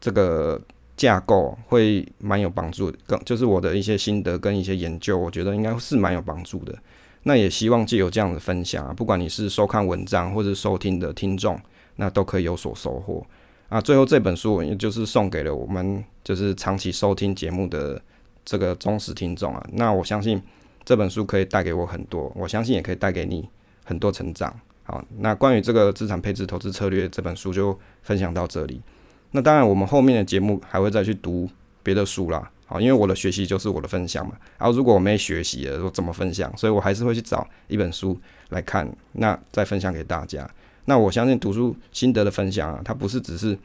[0.00, 0.60] 这个
[0.96, 2.98] 架构会蛮有帮助的。
[3.06, 6.74] 更就是我的一些心得跟一些研究，我觉得应该是蛮有帮助的。
[7.22, 11.58] 那也希望借由这样的分享啊，不管你是收看文章或者收听的听众，
[11.96, 13.24] 那都可以有所收获
[13.68, 13.80] 啊。
[13.80, 18.00] 最后这本书也就是送给了我们就是长期收听节目的。
[18.46, 20.38] 这个忠实听众啊，那我相信
[20.84, 23.48] 这本书可以带给我很多，我相信也可以带给你
[23.84, 24.54] 很多成长。
[24.84, 28.80] 好，那关于这个资产配置投资策略这本书就分享到这里。
[29.32, 31.48] 那当然，我们后面的节目还会再去读
[31.82, 32.50] 别的书啦。
[32.66, 34.34] 好，因为我的学习就是我的分享嘛。
[34.58, 36.54] 然后如果我没学习了，我怎么分享？
[36.56, 38.18] 所以我还是会去找一本书
[38.50, 40.48] 来看，那再分享给大家。
[40.84, 43.58] 那我相信读书心得的分享啊，它不是只是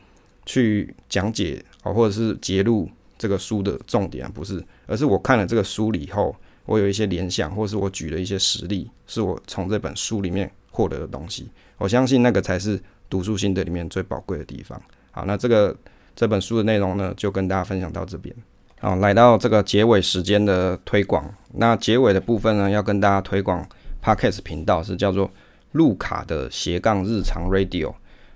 [0.46, 2.90] 去讲解哦，或者是揭露。
[3.18, 10.50] 这个书的重点不是，而是我看了这个书以后，我有一些联想，或是我举了一些实例，是我从这本书里面
[10.80, 11.50] 获得的东西。
[11.78, 14.82] 我相信那个才是读书心得里面最宝贵的地方。
[15.12, 15.76] 好，那这个
[16.16, 18.34] 这本书的内容呢，就跟大家分享到这边。
[18.80, 21.30] 好，来到这个结尾时间的推广。
[21.56, 23.68] 那结尾的部分呢，要跟大家推广
[24.02, 25.30] Podcast 频道，是叫做
[25.74, 27.94] 路卡的斜杠日常 Radio。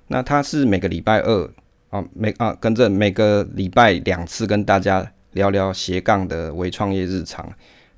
[0.08, 1.50] 那它是每个礼拜二。
[1.90, 7.48] 啊，每啊跟着每个礼拜两次跟大家聊聊斜杠的微创业日常，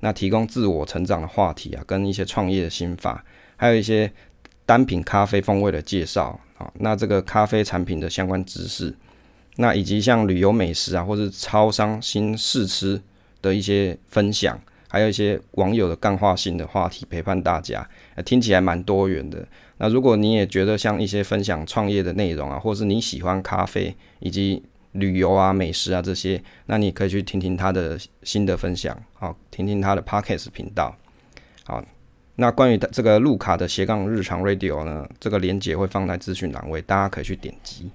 [0.00, 3.24] 那提供自我成长的话题啊，跟一些创业的心法，
[3.56, 4.12] 还有一些
[4.66, 8.94] 单品咖啡风味的介绍啊，那这个咖啡产品的相关知识，
[9.56, 13.00] 那以及像旅游美食啊，或是超商新试吃
[13.40, 17.88] 的一些分享，还有一些网友的干化性的话题陪伴大家，
[18.24, 19.46] 听起来蛮多元的。
[19.78, 24.62] 那如果你也觉得像一些分享创业的内容啊，或是你喜欢咖啡以及
[24.92, 30.96] 旅游啊、美食啊这些，那你可以去听听他的新的分享，好，听听他的 podcast 频道。
[31.64, 31.84] 好，
[32.36, 37.90] 那关于这个路卡的斜杠日常 radio 呢，这个连接会放在资讯栏位，大家可以去点击。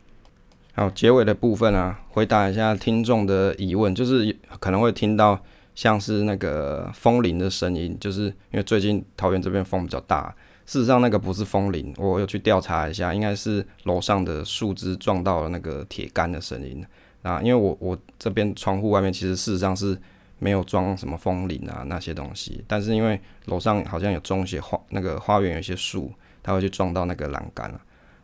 [0.74, 5.40] 好，结尾的部分啊，回答一下听众的疑问，就是可能会听到
[5.76, 10.34] 像是那个风铃的声音，就是因为最近桃园这边风比较大。
[10.66, 16.84] 事实上，那个不是风铃，我有去调查一下，应该是楼上的树枝撞到了那个铁杆的声音
[17.24, 17.42] 啊。
[17.42, 19.98] 因为我我这边窗户外面其实事实上是
[20.44, 26.12] 没有装什么风铃啊那些东西，但是因为楼上好像有种一些花，那个花园有一些树，
[26.42, 27.80] 它会去撞到那个栏杆了。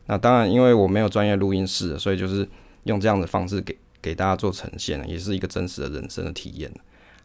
[0.08, 2.50] 那当然，因为我没有专业录音室，所以就是
[2.86, 6.72] 用这样的方式给给大家做呈现，也是一个真实的人生的体验。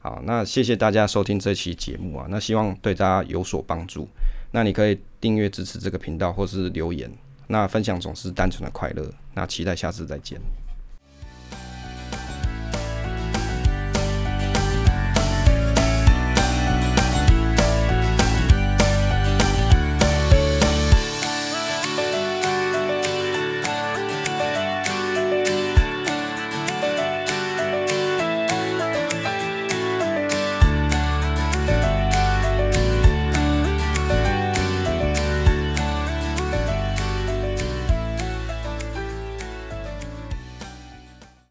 [0.01, 4.07] 好，那谢谢大家收听这期节目啊，那希望对大家有所帮助。
[4.51, 7.11] 那你可以订阅支持这个频道，或是留言。
[7.47, 9.11] 那分享总是单纯的快乐。
[9.33, 10.39] 那期待下次再见。